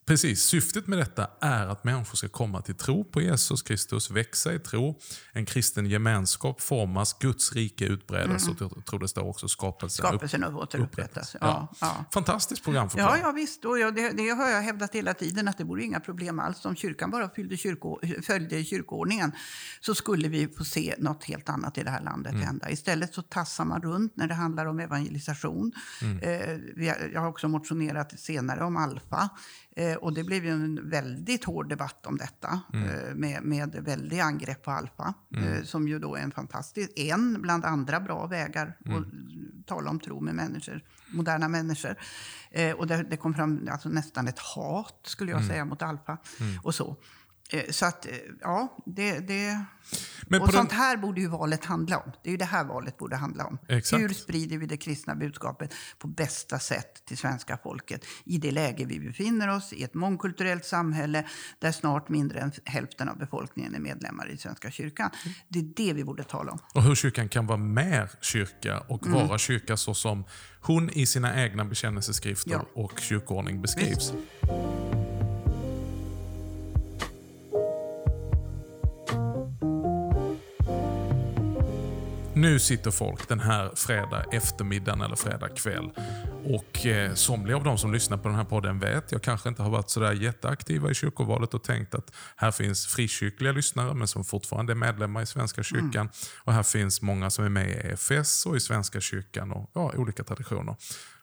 Precis, 0.08 0.42
syftet 0.42 0.86
med 0.86 0.98
detta 0.98 1.30
är 1.40 1.66
att 1.66 1.84
människor 1.84 2.16
ska 2.16 2.28
komma 2.28 2.62
till 2.62 2.74
tro 2.74 3.04
på 3.04 3.20
Jesus 3.20 3.62
Kristus, 3.62 4.10
växa 4.10 4.54
i 4.54 4.58
tro, 4.58 4.98
en 5.32 5.46
kristen 5.46 5.86
gemenskap 5.86 6.60
formas, 6.60 7.12
Guds 7.18 7.52
rike 7.52 7.84
utbredas 7.84 8.48
mm. 8.48 8.66
och 8.66 8.84
tror 8.84 9.00
det 9.00 9.08
står 9.08 9.28
också 9.28 9.48
skapelsen, 9.48 10.06
skapelsen 10.06 10.44
upp, 10.44 10.54
återupprättas. 10.54 11.36
Ja, 11.40 11.74
ja. 11.80 12.04
Fantastiskt 12.12 12.64
program 12.64 12.90
för 12.90 12.98
Ja, 12.98 13.18
ja 13.18 13.32
visst. 13.32 13.64
Och 13.64 13.78
jag, 13.78 13.94
det, 13.94 14.10
det, 14.10 14.28
har 14.28 14.48
jag 14.48 14.62
hävdat 14.62 14.94
hela 14.94 15.14
tiden 15.14 15.48
att 15.48 15.58
det 15.58 15.64
vore 15.64 15.84
inga 15.84 16.00
problem 16.00 16.38
alls. 16.38 16.64
Om 16.64 16.76
kyrkan 16.76 17.10
bara 17.10 17.30
fyllde 17.30 17.56
kyrko, 17.56 18.00
följde 18.22 18.64
kyrkoordningen 18.64 19.32
så 19.80 19.94
skulle 19.94 20.28
vi 20.28 20.48
få 20.48 20.64
se 20.64 20.94
något 20.98 21.24
helt 21.24 21.48
annat 21.48 21.78
i 21.78 21.82
det 21.82 21.90
här 21.90 22.02
landet 22.02 22.32
mm. 22.32 22.44
hända. 22.46 22.70
Istället 22.70 23.14
så 23.14 23.22
tassar 23.22 23.64
man 23.64 23.82
runt 23.82 24.16
när 24.16 24.26
det 24.26 24.34
handlar 24.34 24.66
om 24.66 24.80
evangelisation. 24.80 25.72
Mm. 26.02 26.18
Eh, 26.18 26.82
jag 27.12 27.20
har 27.20 27.28
också 27.28 27.48
motionerat 27.48 28.20
senare 28.20 28.64
om 28.64 28.76
alfa. 28.76 29.30
Eh, 29.78 29.94
och 29.94 30.12
det 30.12 30.24
blev 30.24 30.44
ju 30.44 30.50
en 30.50 30.90
väldigt 30.90 31.44
hård 31.44 31.68
debatt 31.68 32.06
om 32.06 32.16
detta 32.16 32.60
mm. 32.72 32.88
eh, 32.88 33.14
med, 33.14 33.42
med 33.42 33.74
väldiga 33.84 34.24
angrepp 34.24 34.62
på 34.62 34.70
Alfa. 34.70 35.14
Mm. 35.34 35.52
Eh, 35.52 35.62
som 35.62 35.88
ju 35.88 35.98
då 35.98 36.16
är 36.16 36.20
en 36.20 36.30
fantastisk, 36.30 36.90
en 36.96 37.42
bland 37.42 37.64
andra 37.64 38.00
bra 38.00 38.26
vägar 38.26 38.76
mm. 38.86 38.98
att 38.98 39.66
tala 39.66 39.90
om 39.90 40.00
tro 40.00 40.20
med 40.20 40.34
människor, 40.34 40.84
moderna 41.08 41.48
människor. 41.48 41.96
Eh, 42.50 42.72
och 42.72 42.86
det, 42.86 43.02
det, 43.02 43.16
kom 43.16 43.34
fram 43.34 43.68
alltså, 43.72 43.88
nästan 43.88 44.28
ett 44.28 44.38
hat, 44.38 45.00
skulle 45.02 45.30
jag 45.30 45.40
mm. 45.40 45.50
säga, 45.50 45.64
mot 45.64 45.82
Alfa. 45.82 46.18
Mm. 46.40 46.60
Och 46.62 46.74
så. 46.74 46.96
Eh, 47.52 47.70
så 47.70 47.86
att, 47.86 48.06
eh, 48.06 48.12
ja, 48.40 48.76
det... 48.86 49.18
det 49.18 49.64
men 50.30 50.42
och 50.42 50.52
sånt 50.52 50.70
den... 50.70 50.78
här 50.78 50.96
borde 50.96 51.20
ju 51.20 51.28
valet 51.28 51.64
handla 51.64 51.98
om. 51.98 52.12
Det 52.22 52.28
är 52.28 52.30
ju 52.30 52.36
det 52.36 52.44
här 52.44 52.64
valet 52.64 52.98
borde 52.98 53.16
handla 53.16 53.46
om. 53.46 53.58
Exakt. 53.68 54.02
Hur 54.02 54.08
sprider 54.08 54.58
vi 54.58 54.66
det 54.66 54.76
kristna 54.76 55.14
budskapet 55.14 55.74
på 55.98 56.08
bästa 56.08 56.58
sätt 56.58 57.04
till 57.04 57.18
svenska 57.18 57.58
folket 57.62 58.04
i 58.24 58.38
det 58.38 58.50
läge 58.50 58.84
vi 58.84 59.00
befinner 59.00 59.56
oss 59.56 59.72
i 59.72 59.82
ett 59.82 59.94
mångkulturellt 59.94 60.64
samhälle 60.64 61.24
där 61.58 61.72
snart 61.72 62.08
mindre 62.08 62.40
än 62.40 62.52
hälften 62.64 63.08
av 63.08 63.18
befolkningen 63.18 63.74
är 63.74 63.80
medlemmar 63.80 64.30
i 64.30 64.36
Svenska 64.36 64.70
kyrkan. 64.70 65.10
Det 65.48 65.58
är 65.58 65.72
det 65.76 65.92
vi 65.92 66.04
borde 66.04 66.24
tala 66.24 66.52
om. 66.52 66.58
Och 66.74 66.82
hur 66.82 66.94
kyrkan 66.94 67.28
kan 67.28 67.46
vara 67.46 67.58
mer 67.58 68.10
kyrka 68.20 68.80
och 68.88 69.06
mm. 69.06 69.28
vara 69.28 69.38
kyrka 69.38 69.76
så 69.76 69.94
som 69.94 70.24
hon 70.60 70.90
i 70.90 71.06
sina 71.06 71.44
egna 71.44 71.64
bekännelseskrifter 71.64 72.50
ja. 72.50 72.66
och 72.74 73.00
kyrkoordning 73.00 73.62
beskrivs. 73.62 74.12
Visst. 74.12 74.14
Nu 82.38 82.58
sitter 82.58 82.90
folk 82.90 83.28
den 83.28 83.40
här 83.40 83.72
fredag 83.74 84.24
eftermiddagen 84.32 85.00
eller 85.00 85.16
fredag 85.16 85.48
kväll 85.48 85.90
och 86.44 86.86
eh, 86.86 87.14
somliga 87.14 87.56
av 87.56 87.64
de 87.64 87.78
som 87.78 87.92
lyssnar 87.92 88.18
på 88.18 88.28
den 88.28 88.36
här 88.36 88.44
podden 88.44 88.78
vet, 88.78 89.12
jag 89.12 89.22
kanske 89.22 89.48
inte 89.48 89.62
har 89.62 89.70
varit 89.70 89.90
sådär 89.90 90.12
jätteaktiva 90.12 90.90
i 90.90 90.94
kyrkovalet 90.94 91.54
och 91.54 91.64
tänkt 91.64 91.94
att 91.94 92.12
här 92.36 92.50
finns 92.50 92.86
frikyrkliga 92.86 93.52
lyssnare 93.52 93.94
men 93.94 94.08
som 94.08 94.24
fortfarande 94.24 94.72
är 94.72 94.74
medlemmar 94.74 95.22
i 95.22 95.26
Svenska 95.26 95.62
kyrkan. 95.62 96.00
Mm. 96.00 96.12
Och 96.44 96.52
här 96.52 96.62
finns 96.62 97.02
många 97.02 97.30
som 97.30 97.44
är 97.44 97.48
med 97.48 97.70
i 97.70 97.72
EFS 97.72 98.46
och 98.46 98.56
i 98.56 98.60
Svenska 98.60 99.00
kyrkan 99.00 99.52
och 99.52 99.70
ja, 99.74 99.92
olika 99.96 100.24
traditioner. 100.24 100.76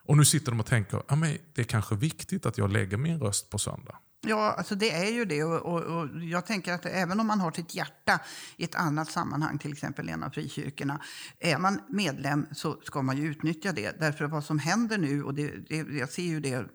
Och 0.05 0.17
nu 0.17 0.25
sitter 0.25 0.51
de 0.51 0.59
och 0.59 0.65
tänker, 0.65 1.01
ja, 1.07 1.15
men 1.15 1.37
det 1.53 1.61
är 1.61 1.65
kanske 1.65 1.95
viktigt 1.95 2.45
att 2.45 2.57
jag 2.57 2.71
lägger 2.71 2.97
min 2.97 3.19
röst 3.19 3.49
på 3.49 3.57
söndag. 3.57 3.95
Ja, 4.27 4.55
alltså 4.57 4.75
det 4.75 4.91
är 4.91 5.11
ju 5.11 5.25
det. 5.25 5.43
Och, 5.43 5.61
och, 5.61 5.81
och, 5.81 6.23
jag 6.23 6.45
tänker 6.45 6.73
att 6.73 6.85
även 6.85 7.19
om 7.19 7.27
man 7.27 7.39
har 7.39 7.51
sitt 7.51 7.75
hjärta 7.75 8.19
i 8.57 8.63
ett 8.63 8.75
annat 8.75 9.11
sammanhang, 9.11 9.57
till 9.57 9.71
exempel 9.71 10.09
en 10.09 10.23
av 10.23 10.29
frikyrkorna, 10.29 11.01
är 11.39 11.57
man 11.57 11.81
medlem 11.89 12.45
så 12.51 12.81
ska 12.83 13.01
man 13.01 13.17
ju 13.17 13.27
utnyttja 13.27 13.71
det. 13.71 13.99
Därför 13.99 14.25
vad 14.25 14.43
som 14.43 14.59
händer 14.59 14.97
nu, 14.97 15.23
och 15.23 15.33
det, 15.33 15.69
det, 15.69 15.75
jag 15.75 16.09
ser 16.09 16.23
ju 16.23 16.39
det, 16.39 16.65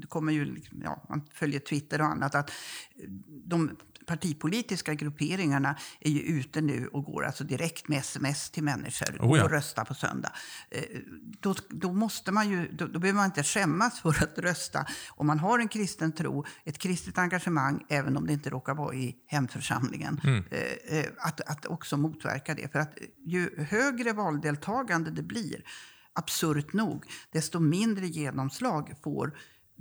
det 0.00 0.06
kommer 0.08 0.32
ju, 0.32 0.62
ja, 0.84 1.06
man 1.08 1.22
följer 1.32 1.60
Twitter 1.60 2.00
och 2.00 2.06
annat, 2.06 2.34
att 2.34 2.50
de 3.26 3.76
partipolitiska 4.06 4.94
grupperingarna 4.94 5.76
är 6.00 6.10
ju 6.10 6.20
ute 6.20 6.60
nu 6.60 6.86
och 6.86 7.04
går 7.04 7.24
alltså 7.24 7.44
direkt 7.44 7.88
med 7.88 7.98
sms 7.98 8.50
till 8.50 8.62
människor. 8.62 9.16
Oh 9.20 9.38
ja. 9.38 9.44
och 9.44 9.50
rösta 9.50 9.84
på 9.84 9.94
söndag. 9.94 10.32
Eh, 10.70 10.82
då, 11.40 11.54
då, 11.68 11.92
måste 11.92 12.32
man 12.32 12.50
ju, 12.50 12.68
då, 12.72 12.86
då 12.86 12.98
behöver 12.98 13.16
man 13.16 13.26
inte 13.26 13.42
skämmas 13.42 14.00
för 14.00 14.08
att 14.08 14.38
rösta. 14.38 14.86
Om 15.08 15.26
man 15.26 15.38
har 15.38 15.58
en 15.58 15.68
kristen 15.68 16.12
tro, 16.12 16.44
ett 16.64 16.78
kristet 16.78 17.18
engagemang, 17.18 17.86
även 17.88 18.16
om 18.16 18.26
det 18.26 18.32
inte 18.32 18.50
råkar 18.50 18.74
vara 18.74 18.94
i 18.94 19.16
hemförsamlingen, 19.26 20.20
mm. 20.24 20.44
Eh, 20.50 20.98
eh, 20.98 21.06
att, 21.18 21.40
att 21.40 21.66
också 21.66 21.96
motverka 21.96 22.54
det. 22.54 22.72
För 22.72 22.78
att 22.78 22.98
ju 23.26 23.64
högre 23.64 24.12
valdeltagande 24.12 25.10
det 25.10 25.22
blir, 25.22 25.64
absurt 26.12 26.72
nog, 26.72 27.04
desto 27.32 27.60
mindre 27.60 28.06
genomslag 28.06 28.94
får 29.02 29.32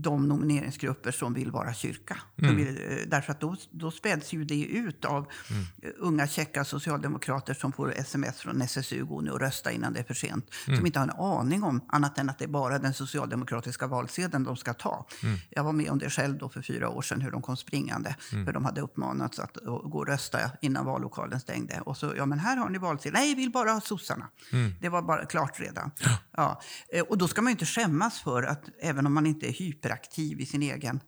de 0.02 0.28
nomineringsgrupper 0.28 1.12
som 1.12 1.34
vill 1.34 1.52
vara 1.52 1.74
kyrka. 1.74 2.18
Mm. 2.42 2.56
Vill, 2.56 2.68
eh, 2.68 2.98
därför 3.08 3.32
att 3.32 3.42
då, 3.42 3.56
då 3.72 3.92
späds 3.92 4.34
ju 4.34 4.44
det 4.44 4.66
ut 4.66 5.06
av 5.06 5.28
mm. 5.50 5.66
Eh, 5.82 5.90
unga 5.98 6.28
käcka 6.28 6.66
socialdemokrater 6.66 7.54
som 7.54 7.72
får 7.72 7.92
sms 7.92 8.40
från 8.40 8.62
SSU, 8.62 9.06
gå 9.06 9.22
nu 9.22 9.32
och 9.32 9.40
rösta 9.40 9.72
innan 9.72 9.94
det 9.94 10.00
är 10.00 10.04
för 10.04 10.14
sent. 10.14 10.54
Mm. 10.68 10.78
Som 10.78 10.86
inte 10.86 11.00
har 11.00 11.08
en 11.08 11.20
aning 11.20 11.64
om 11.64 11.82
annat 11.88 12.18
än 12.18 12.30
att 12.30 12.40
det 12.40 12.46
är 12.46 12.50
bara 12.50 12.80
den 12.80 12.94
socialdemokratiska 12.94 13.88
valsedeln 13.88 14.44
de 14.44 14.58
ska 14.58 14.74
ta. 14.74 15.08
Mm. 15.24 15.38
Jag 15.50 15.64
var 15.64 15.74
med 15.74 15.92
om 15.92 16.00
det 16.00 16.10
själv 16.10 16.38
då 16.38 16.50
för 16.50 16.62
fyra 16.62 16.90
år 16.90 17.02
sedan, 17.02 17.22
hur 17.22 17.32
de 17.32 17.42
kom 17.42 17.58
springande. 17.58 18.16
Mm. 18.32 18.46
För 18.46 18.54
de 18.54 18.66
hade 18.66 18.82
uppmanats 18.82 19.40
att 19.40 19.58
gå 19.66 19.98
och 19.98 20.08
rösta 20.08 20.40
innan 20.62 20.86
vallokalen 20.86 21.40
stängde. 21.40 21.82
Och 21.82 21.98
så, 21.98 22.14
ja 22.18 22.26
men 22.26 22.40
här 22.40 22.58
har 22.58 22.70
ni 22.70 22.78
valsedeln. 22.78 23.22
Nej, 23.22 23.36
vi 23.36 23.42
vill 23.42 23.52
bara 23.52 23.72
ha 23.72 23.82
sossarna. 23.82 24.28
Mm. 24.52 24.74
Det 24.82 24.90
var 24.90 25.02
bara 25.02 25.26
klart 25.26 25.60
redan. 25.60 25.92
Ja. 26.00 26.18
ja. 26.32 26.62
Eh, 26.94 27.04
och 27.04 27.18
då 27.18 27.28
ska 27.28 27.42
man 27.42 27.50
ju 27.50 27.54
inte 27.54 27.66
skämmas 27.66 28.20
för 28.20 28.44
att, 28.44 28.64
även 28.82 29.06
om 29.06 29.14
man 29.14 29.26
inte 29.26 29.48
är 29.48 29.54
hyper 29.54 29.89
hyperaktiv 29.90 30.42
i 30.42 30.46
sin 30.46 30.64
egen 30.64 31.00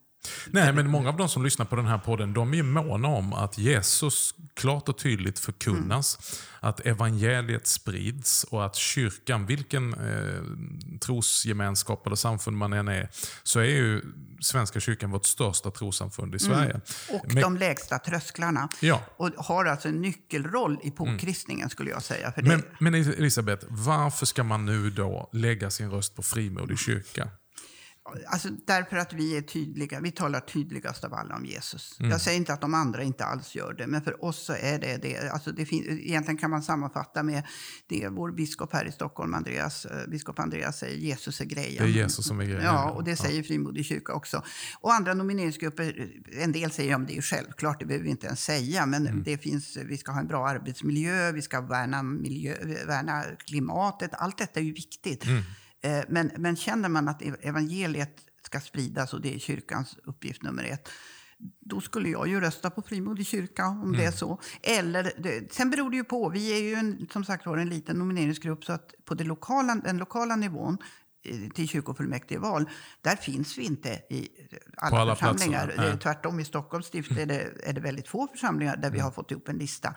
Nej, 0.47 0.73
men 0.73 0.89
många 0.89 1.09
av 1.09 1.17
de 1.17 1.29
som 1.29 1.43
lyssnar 1.43 1.65
på 1.65 1.75
den 1.75 1.85
här 1.85 1.97
podden, 1.97 2.33
de 2.33 2.53
är 2.53 2.63
måna 2.63 3.07
om 3.07 3.33
att 3.33 3.57
Jesus 3.57 4.35
klart 4.53 4.89
och 4.89 4.97
tydligt 4.97 5.39
förkunnas. 5.39 6.17
Mm. 6.17 6.69
Att 6.69 6.79
evangeliet 6.79 7.67
sprids 7.67 8.43
och 8.43 8.65
att 8.65 8.75
kyrkan, 8.75 9.45
vilken 9.45 9.93
eh, 9.93 10.99
trosgemenskap 10.99 12.05
eller 12.07 12.15
samfund 12.15 12.57
man 12.57 12.73
än 12.73 12.87
är, 12.87 13.09
så 13.43 13.59
är 13.59 13.65
ju 13.65 14.01
Svenska 14.41 14.79
kyrkan 14.79 15.11
vårt 15.11 15.25
största 15.25 15.71
trossamfund 15.71 16.35
i 16.35 16.45
mm. 16.45 16.55
Sverige. 16.55 16.71
Mm. 16.71 16.81
Och 17.21 17.33
men, 17.33 17.41
de 17.41 17.57
lägsta 17.57 17.99
trösklarna. 17.99 18.69
Ja. 18.79 19.01
Och 19.17 19.29
har 19.37 19.65
alltså 19.65 19.87
en 19.87 20.01
nyckelroll 20.01 20.79
i 20.83 20.91
påkristningen 20.91 21.61
mm. 21.61 21.69
skulle 21.69 21.89
jag 21.89 22.03
säga. 22.03 22.31
För 22.31 22.41
men, 22.41 22.63
men 22.79 22.95
Elisabeth, 22.95 23.65
varför 23.69 24.25
ska 24.25 24.43
man 24.43 24.65
nu 24.65 24.89
då 24.89 25.29
lägga 25.33 25.69
sin 25.69 25.91
röst 25.91 26.15
på 26.15 26.23
frimodig 26.23 26.79
kyrka? 26.79 27.29
Alltså 28.27 28.49
därför 28.67 28.97
att 28.97 29.13
vi 29.13 29.37
är 29.37 29.41
tydliga. 29.41 29.99
Vi 29.99 30.11
talar 30.11 30.39
tydligast 30.39 31.03
av 31.03 31.13
alla 31.13 31.35
om 31.35 31.45
Jesus. 31.45 31.99
Mm. 31.99 32.11
Jag 32.11 32.21
säger 32.21 32.37
inte 32.37 32.53
att 32.53 32.61
de 32.61 32.73
andra 32.73 33.03
inte 33.03 33.25
alls 33.25 33.55
gör 33.55 33.73
det, 33.73 33.87
men 33.87 34.01
för 34.01 34.25
oss 34.25 34.45
så 34.45 34.53
är 34.53 34.79
det 34.79 34.97
det. 34.97 35.29
Alltså 35.29 35.51
det 35.51 35.73
egentligen 35.73 36.37
kan 36.37 36.49
man 36.49 36.63
sammanfatta 36.63 37.23
med 37.23 37.43
det 37.87 38.07
vår 38.09 38.31
biskop 38.31 38.73
här 38.73 38.85
i 38.85 38.91
Stockholm, 38.91 39.33
Andreas, 39.33 39.85
eh, 39.85 40.07
biskop 40.07 40.39
Andreas 40.39 40.77
säger, 40.77 40.97
Jesus 40.97 41.41
är 41.41 41.45
grejen. 41.45 41.83
Det 41.83 41.89
är 41.89 41.93
Jesus 41.93 42.27
som 42.27 42.39
är 42.39 42.45
grejen. 42.45 42.63
Ja, 42.63 42.91
och 42.91 43.03
det 43.03 43.15
säger 43.15 43.37
ja. 43.37 43.43
Frimodig 43.43 43.85
kyrka 43.85 44.13
också. 44.13 44.43
Och 44.79 44.93
andra 44.93 45.13
nomineringsgrupper, 45.13 46.11
en 46.31 46.51
del 46.51 46.71
säger, 46.71 46.91
ja 46.91 46.97
det 46.97 47.17
är 47.17 47.21
självklart, 47.21 47.79
det 47.79 47.85
behöver 47.85 48.03
vi 48.03 48.11
inte 48.11 48.27
ens 48.27 48.43
säga, 48.43 48.85
men 48.85 49.07
mm. 49.07 49.23
det 49.23 49.37
finns, 49.37 49.77
vi 49.77 49.97
ska 49.97 50.11
ha 50.11 50.19
en 50.19 50.27
bra 50.27 50.47
arbetsmiljö, 50.47 51.31
vi 51.31 51.41
ska 51.41 51.61
värna, 51.61 52.03
miljö, 52.03 52.55
värna 52.87 53.23
klimatet, 53.37 54.11
allt 54.13 54.37
detta 54.37 54.59
är 54.59 54.63
ju 54.63 54.73
viktigt. 54.73 55.25
Mm. 55.25 55.43
Eh, 55.81 56.03
men, 56.07 56.31
men 56.37 56.55
känner 56.55 56.89
man 56.89 57.07
att 57.07 57.21
evangeliet 57.21 58.17
ska 58.45 58.59
spridas 58.59 59.13
och 59.13 59.21
det 59.21 59.35
är 59.35 59.39
kyrkans 59.39 59.97
uppgift 60.03 60.43
nummer 60.43 60.63
ett, 60.63 60.89
då 61.59 61.81
skulle 61.81 62.09
jag 62.09 62.27
ju 62.27 62.39
rösta 62.39 62.69
på 62.69 62.81
frimodig 62.81 63.27
kyrka 63.27 63.67
om 63.67 63.81
mm. 63.81 63.91
det 63.91 63.97
är 63.97 64.01
mm. 64.01 64.17
så. 64.17 64.39
Eller, 64.61 65.11
det, 65.17 65.53
sen 65.53 65.69
beror 65.69 65.89
det 65.89 65.95
ju 65.97 66.03
på. 66.03 66.29
Vi 66.29 66.53
är 66.57 66.63
ju 66.63 66.73
en, 66.73 67.07
som 67.11 67.23
sagt 67.23 67.45
var 67.45 67.57
en 67.57 67.69
liten 67.69 67.95
nomineringsgrupp 67.95 68.65
så 68.65 68.73
att 68.73 68.93
på 69.05 69.13
det 69.13 69.23
lokala, 69.23 69.75
den 69.75 69.97
lokala 69.97 70.35
nivån 70.35 70.77
eh, 71.23 71.49
till 71.49 71.67
kyrkofullmäktigeval, 71.67 72.69
där 73.01 73.15
finns 73.15 73.57
vi 73.57 73.63
inte 73.63 73.89
i 73.89 74.29
alla, 74.77 74.97
alla 74.97 75.15
församlingar. 75.15 75.67
Platser, 75.67 75.97
Tvärtom, 75.97 76.39
i 76.39 76.45
Stockholms 76.45 76.85
stift 76.85 77.11
är 77.11 77.25
det, 77.25 77.51
är 77.63 77.73
det 77.73 77.81
väldigt 77.81 78.07
få 78.07 78.27
församlingar 78.27 78.77
där 78.77 78.89
vi 78.89 78.97
mm. 78.97 79.03
har 79.03 79.11
fått 79.11 79.31
ihop 79.31 79.49
en 79.49 79.57
lista. 79.57 79.95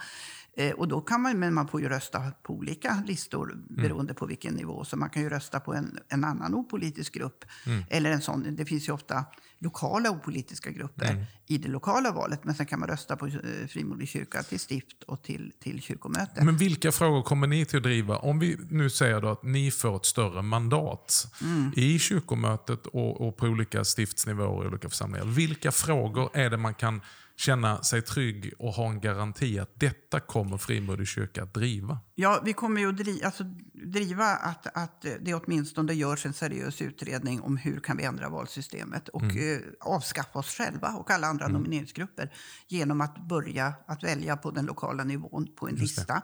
Eh, 0.56 0.72
och 0.72 0.88
då 0.88 1.00
kan 1.00 1.20
man, 1.20 1.38
men 1.38 1.54
man 1.54 1.68
får 1.68 1.80
ju 1.80 1.88
rösta 1.88 2.30
på 2.42 2.52
olika 2.52 3.02
listor 3.06 3.52
mm. 3.52 3.64
beroende 3.68 4.10
mm. 4.10 4.14
på 4.14 4.26
vilken 4.26 4.54
nivå. 4.54 4.84
Så 4.84 4.96
man 4.96 5.10
kan 5.10 5.22
ju 5.22 5.28
rösta 5.28 5.60
på 5.60 5.74
en, 5.74 5.98
en 6.08 6.24
annan 6.24 6.54
opolitisk 6.54 7.14
grupp. 7.14 7.44
Mm. 7.66 7.84
Eller 7.90 8.10
en 8.10 8.20
sån, 8.20 8.56
det 8.56 8.64
finns 8.64 8.88
ju 8.88 8.92
ofta 8.92 9.24
lokala 9.58 10.10
opolitiska 10.10 10.70
grupper 10.70 11.10
mm. 11.10 11.24
i 11.46 11.58
det 11.58 11.68
lokala 11.68 12.12
valet. 12.12 12.44
Men 12.44 12.54
sen 12.54 12.66
kan 12.66 12.80
man 12.80 12.88
rösta 12.88 13.16
på 13.16 13.26
eh, 13.26 13.32
Frimodig 13.68 14.08
kyrka 14.08 14.42
till 14.42 14.60
stift 14.60 15.02
och 15.02 15.22
till, 15.22 15.52
till 15.60 15.82
kyrkomöte. 15.82 16.44
Men 16.44 16.56
vilka 16.56 16.92
frågor 16.92 17.22
kommer 17.22 17.46
ni 17.46 17.64
till 17.64 17.76
att 17.76 17.82
driva? 17.82 18.16
Om 18.16 18.38
vi 18.38 18.58
nu 18.70 18.90
säger 18.90 19.20
då 19.20 19.28
att 19.28 19.42
ni 19.42 19.70
får 19.70 19.96
ett 19.96 20.04
större 20.04 20.42
mandat 20.42 21.26
mm. 21.42 21.72
i 21.76 21.98
kyrkomötet 21.98 22.86
och, 22.86 23.28
och 23.28 23.36
på 23.36 23.46
olika 23.46 23.84
stiftsnivåer 23.84 24.64
i 24.64 24.68
olika 24.68 24.88
församlingar. 24.88 25.26
Vilka 25.26 25.72
frågor 25.72 26.30
är 26.34 26.50
det 26.50 26.56
man 26.56 26.74
kan 26.74 27.00
känna 27.36 27.82
sig 27.82 28.02
trygg 28.02 28.52
och 28.58 28.72
ha 28.72 28.90
en 28.90 29.00
garanti 29.00 29.58
att 29.58 29.80
detta 29.80 30.20
kommer 30.20 30.58
Frimodig 30.58 31.06
kyrka 31.06 31.42
att 31.42 31.54
driva? 31.54 31.98
Ja, 32.14 32.42
vi 32.44 32.52
kommer 32.52 32.80
ju 32.80 32.88
att 32.88 32.96
driva, 32.96 33.26
alltså, 33.26 33.44
driva 33.72 34.24
att, 34.24 34.76
att 34.76 35.06
det 35.20 35.34
åtminstone 35.34 35.92
görs 35.92 36.26
en 36.26 36.32
seriös 36.32 36.82
utredning 36.82 37.40
om 37.40 37.56
hur 37.56 37.80
kan 37.80 37.96
vi 37.96 38.04
ändra 38.04 38.28
valsystemet 38.28 39.08
och 39.08 39.22
mm. 39.22 39.54
eh, 39.54 39.60
avskaffa 39.80 40.38
oss 40.38 40.50
själva 40.50 40.88
och 40.88 41.10
alla 41.10 41.26
andra 41.26 41.44
mm. 41.44 41.56
nomineringsgrupper 41.56 42.32
genom 42.68 43.00
att 43.00 43.28
börja 43.28 43.74
att 43.86 44.04
välja 44.04 44.36
på 44.36 44.50
den 44.50 44.66
lokala 44.66 45.04
nivån 45.04 45.48
på 45.56 45.68
en 45.68 45.74
lista 45.74 46.22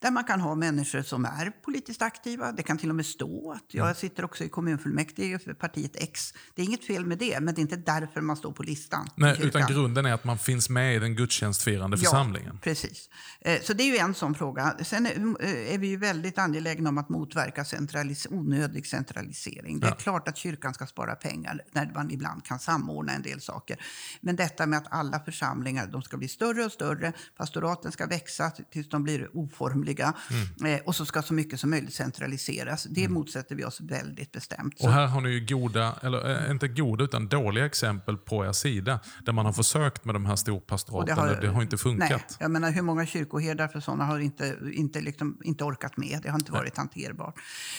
där 0.00 0.10
man 0.10 0.24
kan 0.24 0.40
ha 0.40 0.54
människor 0.54 1.02
som 1.02 1.24
är 1.24 1.52
politiskt 1.64 2.02
aktiva. 2.02 2.52
Det 2.52 2.62
kan 2.62 2.78
till 2.78 2.90
och 2.90 2.96
med 2.96 3.06
stå 3.06 3.52
att 3.52 3.74
jag 3.74 3.84
mm. 3.84 3.94
sitter 3.94 4.24
också 4.24 4.44
i 4.44 4.48
kommunfullmäktige 4.48 5.38
för 5.38 5.54
partiet 5.54 5.92
X. 5.94 6.34
Det 6.54 6.62
är 6.62 6.66
inget 6.66 6.84
fel 6.84 7.06
med 7.06 7.18
det, 7.18 7.40
men 7.40 7.54
det 7.54 7.60
är 7.60 7.62
inte 7.62 7.76
därför 7.76 8.20
man 8.20 8.36
står 8.36 8.52
på 8.52 8.62
listan. 8.62 9.08
Nej, 9.14 9.36
utan 9.42 9.66
grunden 9.66 10.06
är 10.06 10.12
att 10.12 10.24
man 10.24 10.38
finns 10.38 10.70
med 10.70 10.96
i 10.96 10.98
den 10.98 11.14
gudstjänstfirande 11.14 11.96
ja, 11.96 12.10
församlingen. 12.10 12.58
precis. 12.62 13.10
Eh, 13.40 13.60
så 13.62 13.72
det 13.72 13.82
är 13.82 13.92
ju 13.92 13.96
en 13.96 14.14
sån 14.14 14.34
fråga. 14.34 14.76
Sen 14.82 15.06
eh, 15.06 15.74
är 15.74 15.78
vi 15.78 15.86
ju 15.86 15.96
väldigt 15.96 16.38
angelägna 16.38 16.88
om 16.88 16.98
att 16.98 17.08
motverka 17.08 17.64
centralis 17.64 18.26
onödig 18.30 18.86
centralisering. 18.86 19.80
Det 19.80 19.86
är 19.86 19.90
ja. 19.90 19.96
klart 19.96 20.28
att 20.28 20.36
kyrkan 20.36 20.74
ska 20.74 20.86
spara 20.86 21.14
pengar 21.14 21.60
när 21.72 21.90
man 21.94 22.10
ibland 22.10 22.44
kan 22.44 22.58
samordna 22.58 23.12
en 23.12 23.22
del 23.22 23.40
saker. 23.40 23.76
Men 24.20 24.36
detta 24.36 24.66
med 24.66 24.78
att 24.78 24.86
alla 24.90 25.20
församlingar 25.20 25.86
de 25.86 26.02
ska 26.02 26.16
bli 26.16 26.28
större 26.28 26.64
och 26.64 26.72
större, 26.72 27.12
pastoraten 27.36 27.92
ska 27.92 28.06
växa 28.06 28.50
tills 28.50 28.88
de 28.88 29.02
blir 29.02 29.36
oformliga 29.36 29.87
roliga. 29.88 30.14
Mm. 30.60 30.74
Eh, 30.74 30.80
och 30.86 30.94
så 30.94 31.06
ska 31.06 31.22
så 31.22 31.34
mycket 31.34 31.60
som 31.60 31.70
möjligt 31.70 31.94
centraliseras. 31.94 32.84
Det 32.90 33.00
mm. 33.00 33.14
motsätter 33.14 33.54
vi 33.54 33.64
oss 33.64 33.80
väldigt 33.80 34.32
bestämt. 34.32 34.74
Och 34.80 34.92
här 34.92 35.06
har 35.06 35.20
ni 35.20 35.30
ju 35.30 35.46
goda, 35.46 35.94
eller 36.02 36.44
äh, 36.46 36.50
inte 36.50 36.68
goda, 36.68 37.04
utan 37.04 37.28
dåliga 37.28 37.66
exempel 37.66 38.16
på 38.16 38.46
er 38.46 38.52
sida. 38.52 39.00
Där 39.24 39.32
man 39.32 39.46
har 39.46 39.52
försökt 39.52 40.04
med 40.04 40.14
de 40.14 40.26
här 40.26 40.36
storpastoraten 40.36 41.16
det 41.16 41.22
har, 41.22 41.40
det 41.40 41.48
har 41.48 41.62
inte 41.62 41.78
funkat. 41.78 42.10
Nej, 42.10 42.20
jag 42.40 42.50
menar 42.50 42.70
hur 42.70 42.82
många 42.82 43.06
kyrkoherdar 43.06 43.68
för 43.68 43.80
sådana 43.80 44.04
har 44.04 44.18
inte, 44.18 44.56
inte, 44.72 45.00
liksom, 45.00 45.38
inte 45.44 45.64
orkat 45.64 45.96
med. 45.96 46.20
Det 46.22 46.30
har 46.30 46.38
inte 46.38 46.52
varit 46.52 46.76
nej. 46.76 46.88
hanterbart. 46.94 47.34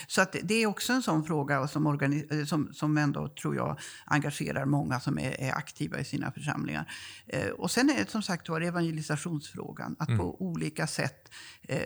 Så 0.07 0.21
att 0.21 0.35
det 0.43 0.63
är 0.63 0.67
också 0.67 0.93
en 0.93 1.01
sån 1.01 1.23
fråga 1.23 1.67
som, 1.67 1.87
organi- 1.87 2.45
som, 2.45 2.73
som 2.73 2.97
ändå, 2.97 3.29
tror 3.41 3.55
jag, 3.55 3.79
engagerar 4.05 4.65
många 4.65 4.99
som 4.99 5.19
är, 5.19 5.41
är 5.41 5.51
aktiva 5.51 5.99
i 5.99 6.03
sina 6.03 6.31
församlingar. 6.31 6.91
Eh, 7.27 7.49
och 7.49 7.71
sen 7.71 7.89
är 7.89 8.03
det 8.03 8.09
som 8.09 8.21
sagt 8.21 8.49
var 8.49 8.61
evangelisationsfrågan. 8.61 9.95
Att 9.99 10.07
mm. 10.07 10.19
på 10.19 10.41
olika 10.41 10.87
sätt 10.87 11.31
eh, 11.61 11.79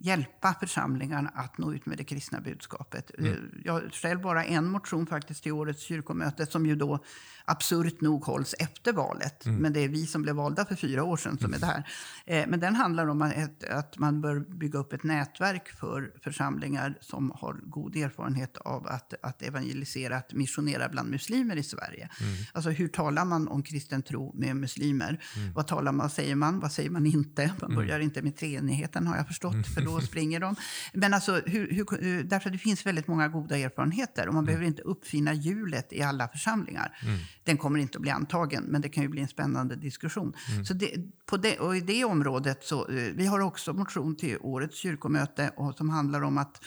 hjälpa 0.00 0.54
församlingarna 0.60 1.30
att 1.34 1.58
nå 1.58 1.74
ut 1.74 1.86
med 1.86 1.98
det 1.98 2.04
kristna 2.04 2.40
budskapet. 2.40 3.10
Mm. 3.18 3.60
Jag 3.64 3.72
har 3.72 3.90
själv 3.92 4.20
bara 4.20 4.44
en 4.44 4.70
motion 4.70 5.06
faktiskt 5.06 5.42
till 5.42 5.52
årets 5.52 5.82
kyrkomöte 5.82 6.46
som 6.46 6.66
ju 6.66 6.76
då 6.76 7.04
absurt 7.50 8.00
nog 8.00 8.24
hålls 8.24 8.54
efter 8.58 8.92
valet. 8.92 9.46
Mm. 9.46 9.62
Men 9.62 9.72
det 9.72 9.80
är 9.80 9.88
vi 9.88 10.06
som 10.06 10.22
blev 10.22 10.34
valda 10.34 10.64
för 10.64 10.76
fyra 10.76 11.04
år 11.04 11.16
sedan 11.16 11.38
som 11.38 11.54
är 11.54 11.58
där. 11.58 11.84
Eh, 12.26 12.46
men 12.48 12.60
den 12.60 12.76
handlar 12.76 13.06
om 13.06 13.22
att, 13.22 13.64
att 13.64 13.98
man 13.98 14.20
bör 14.20 14.40
bygga 14.40 14.78
upp 14.78 14.92
ett 14.92 15.02
nätverk 15.02 15.68
för 15.68 16.12
församlingar 16.24 16.98
som 17.00 17.32
har 17.34 17.60
god 17.62 17.96
erfarenhet 17.96 18.56
av 18.56 18.86
att, 18.86 19.14
att 19.22 19.42
evangelisera, 19.42 20.16
att 20.16 20.32
missionera 20.32 20.88
bland 20.88 21.10
muslimer 21.10 21.56
i 21.56 21.62
Sverige. 21.62 22.08
Mm. 22.20 22.34
Alltså 22.52 22.70
hur 22.70 22.88
talar 22.88 23.24
man 23.24 23.48
om 23.48 23.62
kristen 23.62 24.02
tro 24.02 24.32
med 24.34 24.56
muslimer? 24.56 25.20
Mm. 25.36 25.52
Vad 25.52 25.66
talar 25.66 25.92
man, 25.92 26.10
säger 26.10 26.34
man, 26.34 26.60
vad 26.60 26.72
säger 26.72 26.90
man 26.90 27.06
inte? 27.06 27.52
Man 27.60 27.74
börjar 27.74 27.96
mm. 27.96 28.02
inte 28.02 28.22
med 28.22 28.36
treenigheten 28.36 29.06
har 29.06 29.16
jag 29.16 29.26
förstått, 29.26 29.52
mm. 29.52 29.64
för 29.64 29.80
då 29.80 30.00
springer 30.10 30.40
de. 30.40 30.56
Men 30.92 31.14
alltså, 31.14 31.40
hur, 31.46 31.70
hur, 31.70 32.22
därför 32.22 32.48
att 32.48 32.52
det 32.52 32.58
finns 32.58 32.86
väldigt 32.86 33.06
många 33.06 33.28
goda 33.28 33.58
erfarenheter 33.58 34.28
och 34.28 34.34
man 34.34 34.44
mm. 34.44 34.46
behöver 34.46 34.66
inte 34.66 34.82
uppfinna 34.82 35.34
hjulet 35.34 35.92
i 35.92 36.02
alla 36.02 36.28
församlingar. 36.28 36.96
Den 37.44 37.56
kommer 37.56 37.78
inte 37.78 37.98
att 37.98 38.02
bli 38.02 38.10
antagen, 38.10 38.64
men 38.64 38.80
det 38.80 38.88
kan 38.88 39.02
ju 39.02 39.08
bli 39.08 39.22
en 39.22 39.28
spännande 39.28 39.76
diskussion. 39.76 40.34
Mm. 40.52 40.64
Så 40.64 40.74
det, 40.74 40.94
på 41.26 41.36
det, 41.36 41.58
och 41.58 41.76
I 41.76 41.80
det 41.80 42.04
området 42.04 42.64
så, 42.64 42.88
eh, 42.88 43.12
vi 43.14 43.26
har 43.26 43.40
också 43.40 43.72
motion 43.72 44.16
till 44.16 44.36
årets 44.40 44.76
kyrkomöte 44.76 45.52
och, 45.56 45.74
som 45.74 45.90
handlar 45.90 46.22
om 46.22 46.38
att 46.38 46.62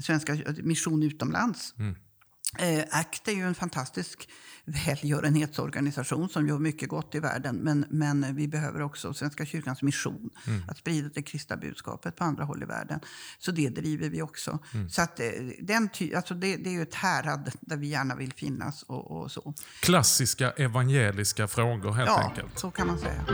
svenska 0.00 0.38
mission 0.62 1.02
utomlands. 1.02 1.74
Mm. 1.78 1.94
Eh, 2.58 2.84
ACT 2.90 3.28
är 3.28 3.32
ju 3.32 3.46
en 3.46 3.54
fantastisk 3.54 4.28
välgörenhetsorganisation 4.64 6.28
som 6.28 6.48
gör 6.48 6.58
mycket 6.58 6.88
gott 6.88 7.14
i 7.14 7.20
världen. 7.20 7.56
Men, 7.56 7.86
men 7.90 8.36
vi 8.36 8.48
behöver 8.48 8.82
också 8.82 9.14
Svenska 9.14 9.46
kyrkans 9.46 9.82
mission, 9.82 10.30
mm. 10.46 10.62
att 10.68 10.78
sprida 10.78 11.08
det 11.14 11.22
kristna 11.22 11.56
budskapet 11.56 12.16
på 12.16 12.24
andra 12.24 12.44
håll 12.44 12.62
i 12.62 12.66
världen. 12.66 13.00
Så 13.38 13.50
det 13.50 13.68
driver 13.68 14.08
vi 14.08 14.22
också. 14.22 14.58
Mm. 14.74 14.90
Så 14.90 15.02
att, 15.02 15.20
eh, 15.20 15.26
den 15.60 15.88
ty, 15.88 16.14
alltså 16.14 16.34
det, 16.34 16.56
det 16.56 16.70
är 16.70 16.74
ju 16.74 16.82
ett 16.82 16.94
härad 16.94 17.52
där 17.60 17.76
vi 17.76 17.86
gärna 17.86 18.14
vill 18.14 18.32
finnas. 18.32 18.82
Och, 18.82 19.10
och 19.10 19.30
så. 19.30 19.54
Klassiska 19.80 20.50
evangeliska 20.50 21.48
frågor 21.48 21.92
helt 21.92 22.08
ja, 22.08 22.22
enkelt. 22.22 22.50
Ja, 22.54 22.60
så 22.60 22.70
kan 22.70 22.86
man 22.86 22.98
säga. 22.98 23.24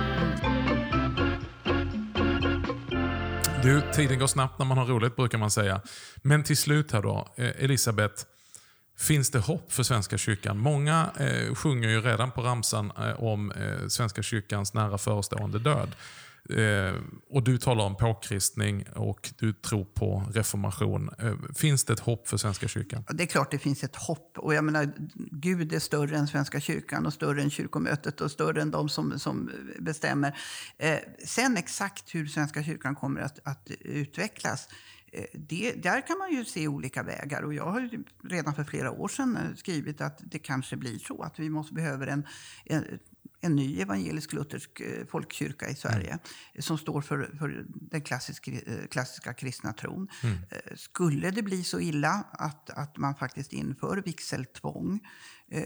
Du, 3.62 3.82
tiden 3.92 4.18
går 4.18 4.26
snabbt 4.26 4.58
när 4.58 4.66
man 4.66 4.78
har 4.78 4.86
roligt 4.86 5.16
brukar 5.16 5.38
man 5.38 5.50
säga. 5.50 5.80
Men 6.22 6.42
till 6.42 6.56
slut 6.56 6.92
här 6.92 7.02
då, 7.02 7.28
eh, 7.36 7.64
Elisabeth. 7.64 8.24
Finns 9.00 9.30
det 9.30 9.38
hopp 9.38 9.72
för 9.72 9.82
Svenska 9.82 10.18
kyrkan? 10.18 10.58
Många 10.58 11.10
eh, 11.18 11.54
sjunger 11.54 11.88
ju 11.88 12.00
redan 12.00 12.30
på 12.30 12.42
ramsan 12.42 12.92
eh, 12.98 13.22
om 13.22 13.52
eh, 13.52 13.88
Svenska 13.88 14.22
kyrkans 14.22 14.74
nära 14.74 14.98
förestående 14.98 15.58
död. 15.58 15.94
Eh, 16.50 16.94
och 17.30 17.42
Du 17.42 17.58
talar 17.58 17.84
om 17.84 17.96
påkristning 17.96 18.84
och 18.94 19.30
du 19.38 19.52
tror 19.52 19.84
på 19.84 20.24
reformation. 20.34 21.10
Eh, 21.18 21.34
finns 21.56 21.84
det 21.84 21.92
ett 21.92 22.00
hopp 22.00 22.28
för 22.28 22.36
Svenska 22.36 22.68
kyrkan? 22.68 23.04
Det 23.08 23.22
är 23.22 23.26
klart 23.26 23.50
det 23.50 23.58
finns 23.58 23.84
ett 23.84 23.96
hopp. 23.96 24.38
Och 24.38 24.54
jag 24.54 24.64
menar, 24.64 24.92
Gud 25.30 25.72
är 25.72 25.78
större 25.78 26.16
än 26.16 26.26
Svenska 26.26 26.60
kyrkan 26.60 27.06
och 27.06 27.12
större 27.12 27.42
än 27.42 27.50
kyrkomötet 27.50 28.20
och 28.20 28.30
större 28.30 28.62
än 28.62 28.70
de 28.70 28.88
som, 28.88 29.18
som 29.18 29.50
bestämmer. 29.78 30.38
Eh, 30.78 30.98
sen 31.26 31.56
exakt 31.56 32.14
hur 32.14 32.26
Svenska 32.26 32.64
kyrkan 32.64 32.94
kommer 32.94 33.20
att, 33.20 33.38
att 33.44 33.70
utvecklas 33.80 34.68
det, 35.32 35.72
där 35.72 36.06
kan 36.06 36.18
man 36.18 36.32
ju 36.32 36.44
se 36.44 36.68
olika 36.68 37.02
vägar. 37.02 37.42
Och 37.42 37.54
jag 37.54 37.64
har 37.64 37.90
redan 38.24 38.54
för 38.54 38.64
flera 38.64 38.90
år 38.90 39.08
sedan 39.08 39.36
eh, 39.36 39.54
skrivit 39.56 40.00
att 40.00 40.20
det 40.22 40.38
kanske 40.38 40.76
blir 40.76 40.98
så 40.98 41.22
att 41.22 41.38
vi 41.38 41.50
måste 41.50 41.74
behöver 41.74 42.06
en, 42.06 42.26
en 42.64 42.84
en 43.42 43.56
ny 43.56 43.80
evangelisk-luthersk 43.80 44.80
eh, 44.80 45.06
folkkyrka 45.06 45.68
i 45.68 45.74
Sverige 45.74 46.10
mm. 46.10 46.20
som 46.58 46.78
står 46.78 47.00
för, 47.00 47.36
för 47.38 47.64
den 47.68 48.00
klassiska, 48.00 48.50
klassiska 48.90 49.34
kristna 49.34 49.72
tron. 49.72 50.08
Mm. 50.22 50.38
Skulle 50.76 51.30
det 51.30 51.42
bli 51.42 51.64
så 51.64 51.80
illa 51.80 52.24
att, 52.32 52.70
att 52.70 52.96
man 52.96 53.14
faktiskt 53.14 53.52
inför 53.52 53.96
vigseltvång 53.96 55.00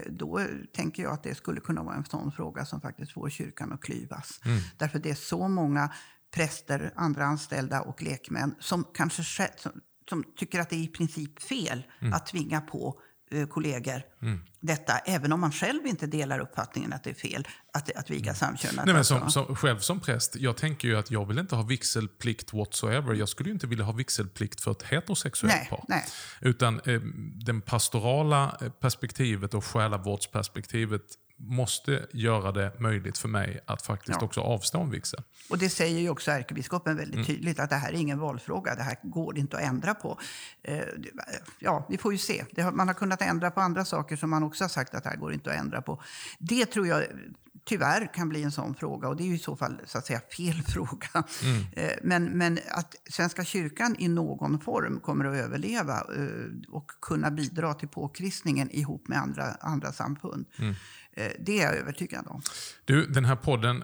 då 0.09 0.41
tänker 0.73 1.03
jag 1.03 1.13
att 1.13 1.23
det 1.23 1.35
skulle 1.35 1.59
kunna 1.59 1.83
vara 1.83 1.95
en 1.95 2.05
sån 2.05 2.31
fråga 2.31 2.65
som 2.65 2.81
faktiskt 2.81 3.11
får 3.11 3.29
kyrkan 3.29 3.73
att 3.73 3.81
klyvas. 3.81 4.39
Mm. 4.45 4.59
Därför 4.77 4.99
det 4.99 5.09
är 5.09 5.15
så 5.15 5.47
många 5.47 5.93
präster, 6.35 6.91
andra 6.95 7.25
anställda 7.25 7.81
och 7.81 8.01
lekmän 8.01 8.55
som 8.59 8.85
kanske 8.93 9.23
som, 9.57 9.71
som 10.09 10.23
tycker 10.37 10.59
att 10.59 10.69
det 10.69 10.75
är 10.75 10.83
i 10.83 10.87
princip 10.87 11.41
fel 11.41 11.83
mm. 12.01 12.13
att 12.13 12.25
tvinga 12.25 12.61
på 12.61 12.99
eh, 13.31 13.47
kollegor 13.47 14.01
mm. 14.21 14.39
detta, 14.61 14.97
även 14.97 15.31
om 15.31 15.39
man 15.39 15.51
själv 15.51 15.85
inte 15.85 16.07
delar 16.07 16.39
uppfattningen 16.39 16.93
att 16.93 17.03
det 17.03 17.09
är 17.09 17.13
fel 17.13 17.47
att, 17.73 17.95
att 17.95 18.09
viga 18.09 18.23
mm. 18.23 18.35
samkönat. 18.35 18.85
Nej, 18.85 18.95
men 18.95 19.05
som, 19.05 19.31
som, 19.31 19.55
själv 19.55 19.79
som 19.79 19.99
präst, 19.99 20.35
jag 20.35 20.57
tänker 20.57 20.87
ju 20.87 20.97
att 20.97 21.11
jag 21.11 21.25
vill 21.25 21.39
inte 21.39 21.55
ha 21.55 21.63
vigselplikt 21.63 22.53
whatsoever. 22.53 23.13
Jag 23.13 23.29
skulle 23.29 23.49
ju 23.49 23.53
inte 23.53 23.67
vilja 23.67 23.85
ha 23.85 23.93
vigselplikt 23.93 24.61
för 24.61 24.71
ett 24.71 24.83
heterosexuellt 24.83 25.55
nej, 25.55 25.67
par. 25.69 25.85
Nej. 25.87 26.05
Utan 26.41 26.79
eh, 26.85 27.01
det 27.45 27.61
pastorala 27.61 28.57
perspektivet 28.79 29.53
och 29.53 29.65
själavårdsperspektivet 29.65 31.01
måste 31.37 32.05
göra 32.13 32.51
det 32.51 32.79
möjligt 32.79 33.17
för 33.17 33.27
mig 33.27 33.59
att 33.65 33.81
faktiskt 33.81 34.17
ja. 34.19 34.25
också 34.25 34.41
avstå 34.41 34.81
en 34.81 34.89
vigsel. 34.89 35.21
Och 35.49 35.57
det 35.57 35.69
säger 35.69 35.99
ju 35.99 36.09
också 36.09 36.31
ärkebiskopen 36.31 36.97
väldigt 36.97 37.15
mm. 37.15 37.25
tydligt, 37.25 37.59
att 37.59 37.69
det 37.69 37.75
här 37.75 37.93
är 37.93 37.97
ingen 37.97 38.19
valfråga. 38.19 38.75
Det 38.75 38.83
här 38.83 38.97
går 39.03 39.37
inte 39.37 39.57
att 39.57 39.63
ändra 39.63 39.93
på. 39.93 40.19
Eh, 40.63 40.79
ja, 41.59 41.85
vi 41.89 41.97
får 41.97 42.11
ju 42.11 42.17
se. 42.17 42.45
man 42.73 42.87
har 42.87 42.95
kunnat 42.95 43.21
ändra 43.21 43.51
på 43.51 43.61
andra 43.61 43.85
saker 43.85 44.15
som 44.15 44.29
man 44.29 44.43
också 44.43 44.63
har 44.63 44.69
sagt 44.69 44.95
att 44.95 45.03
det 45.03 45.09
här 45.09 45.17
går 45.17 45.33
inte 45.33 45.51
att 45.51 45.57
ändra 45.57 45.81
på. 45.81 46.01
Det 46.39 46.65
tror 46.65 46.87
jag 46.87 47.03
tyvärr 47.65 48.13
kan 48.13 48.29
bli 48.29 48.43
en 48.43 48.51
sån 48.51 48.75
fråga 48.75 49.07
och 49.07 49.15
det 49.15 49.23
är 49.23 49.27
ju 49.27 49.35
i 49.35 49.39
så 49.39 49.55
fall 49.55 49.81
så 49.85 49.97
att 49.97 50.05
säga 50.05 50.21
fel 50.37 50.61
fråga. 50.67 51.23
Mm. 51.43 51.63
Eh, 51.71 51.95
men, 52.03 52.25
men 52.25 52.59
att 52.71 52.95
Svenska 53.09 53.45
kyrkan 53.45 53.95
i 53.99 54.07
någon 54.07 54.59
form 54.59 54.99
kommer 54.99 55.25
att 55.25 55.35
överleva 55.35 55.93
eh, 55.93 56.73
och 56.75 56.91
kunna 57.01 57.31
bidra 57.31 57.73
till 57.73 57.87
påkristningen 57.87 58.71
ihop 58.71 59.07
med 59.07 59.19
andra, 59.19 59.43
andra 59.59 59.91
samfund. 59.91 60.45
Mm. 60.59 60.75
Eh, 61.15 61.31
det 61.39 61.59
är 61.59 61.63
jag 61.63 61.75
övertygad 61.75 62.27
om. 62.27 62.41
Du, 62.85 63.05
den 63.05 63.25
här 63.25 63.35
podden 63.35 63.83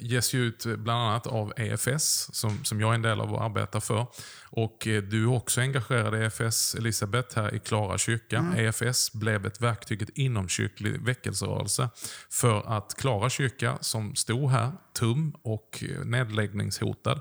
ges 0.00 0.34
ju 0.34 0.44
ut 0.44 0.66
bland 0.78 1.00
annat 1.00 1.26
av 1.26 1.52
EFS, 1.56 2.34
som, 2.34 2.64
som 2.64 2.80
jag 2.80 2.90
är 2.90 2.94
en 2.94 3.02
del 3.02 3.20
av 3.20 3.32
och 3.32 3.44
arbetar 3.44 3.80
för. 3.80 4.06
Och 4.50 4.76
du 4.82 5.22
är 5.22 5.32
också 5.32 5.60
engagerad 5.60 6.14
i 6.14 6.24
EFS, 6.24 6.74
Elisabeth, 6.74 7.36
här 7.36 7.54
i 7.54 7.58
Klara 7.58 7.98
kyrka. 7.98 8.38
Mm. 8.38 8.66
EFS 8.66 9.12
blev 9.12 9.46
ett 9.46 9.60
verktyg, 9.60 10.02
ett 10.02 10.08
inomkyrklig 10.14 11.00
väckelserörelse 11.00 11.88
för 12.30 12.76
att 12.76 12.94
Klara 12.94 13.30
kyrka 13.30 13.78
som 13.80 14.14
stod 14.14 14.50
här, 14.50 14.72
tum 14.92 15.34
och 15.42 15.84
nedläggningshotad, 16.04 17.20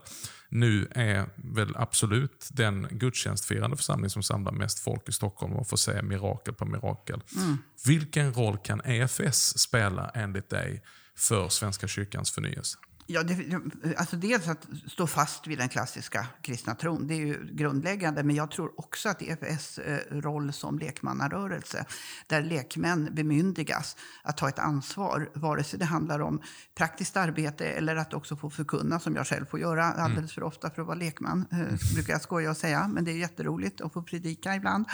nu 0.53 0.87
är 0.91 1.25
väl 1.35 1.75
absolut 1.75 2.49
den 2.51 2.87
gudstjänstfirande 2.91 3.77
församling 3.77 4.09
som 4.09 4.23
samlar 4.23 4.51
mest 4.51 4.79
folk 4.79 5.09
i 5.09 5.11
Stockholm 5.11 5.53
och 5.53 5.67
får 5.67 5.77
se 5.77 6.01
mirakel 6.01 6.53
på 6.53 6.65
mirakel. 6.65 7.21
Mm. 7.35 7.57
Vilken 7.85 8.33
roll 8.33 8.57
kan 8.57 8.81
EFS 8.85 9.57
spela 9.57 10.11
enligt 10.13 10.49
dig 10.49 10.83
för 11.15 11.49
Svenska 11.49 11.87
kyrkans 11.87 12.31
förnyelse? 12.31 12.77
Ja, 13.05 13.23
det, 13.23 13.61
alltså 13.97 14.15
dels 14.15 14.47
att 14.47 14.67
stå 14.87 15.07
fast 15.07 15.47
vid 15.47 15.57
den 15.57 15.69
klassiska 15.69 16.27
kristna 16.41 16.75
tron, 16.75 17.07
det 17.07 17.13
är 17.13 17.17
ju 17.17 17.47
grundläggande. 17.51 18.23
Men 18.23 18.35
jag 18.35 18.51
tror 18.51 18.79
också 18.79 19.09
att 19.09 19.21
EFS 19.21 19.77
eh, 19.77 19.99
roll 20.11 20.53
som 20.53 20.79
lekmannarörelse, 20.79 21.85
där 22.27 22.41
lekmän 22.41 23.09
bemyndigas 23.11 23.97
att 24.21 24.37
ta 24.37 24.49
ett 24.49 24.59
ansvar, 24.59 25.29
vare 25.33 25.63
sig 25.63 25.79
det 25.79 25.85
handlar 25.85 26.19
om 26.19 26.41
praktiskt 26.75 27.17
arbete 27.17 27.65
eller 27.65 27.95
att 27.95 28.13
också 28.13 28.35
få 28.35 28.49
förkunna, 28.49 28.99
som 28.99 29.15
jag 29.15 29.27
själv 29.27 29.45
får 29.45 29.59
göra 29.59 29.85
alldeles 29.85 30.17
mm. 30.17 30.27
för 30.27 30.43
ofta 30.43 30.69
för 30.69 30.81
att 30.81 30.87
vara 30.87 30.97
lekman, 30.97 31.45
eh, 31.51 31.93
brukar 31.95 32.13
jag 32.13 32.21
skoja 32.21 32.49
och 32.49 32.57
säga. 32.57 32.87
Men 32.87 33.05
det 33.05 33.11
är 33.11 33.17
jätteroligt 33.17 33.81
att 33.81 33.93
få 33.93 34.01
predika 34.01 34.55
ibland. 34.55 34.85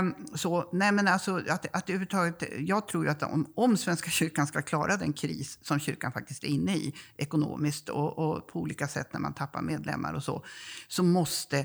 Um, 0.00 0.14
så, 0.34 0.68
nej 0.72 0.92
men 0.92 1.08
alltså, 1.08 1.36
att, 1.36 1.76
att 1.76 1.90
överhuvudtaget, 1.90 2.42
jag 2.58 2.88
tror 2.88 3.08
att 3.08 3.22
om, 3.22 3.52
om 3.54 3.76
Svenska 3.76 4.10
kyrkan 4.10 4.46
ska 4.46 4.62
klara 4.62 4.96
den 4.96 5.12
kris 5.12 5.58
som 5.62 5.78
kyrkan 5.78 6.12
faktiskt 6.12 6.44
är 6.44 6.48
inne 6.48 6.76
i, 6.76 6.94
ekonomiskt 7.22 7.88
och, 7.88 8.18
och 8.18 8.46
på 8.46 8.60
olika 8.60 8.88
sätt 8.88 9.12
när 9.12 9.20
man 9.20 9.34
tappar 9.34 9.62
medlemmar 9.62 10.14
och 10.14 10.22
så, 10.22 10.44
så 10.88 11.02
måste 11.02 11.58
eh, 11.58 11.64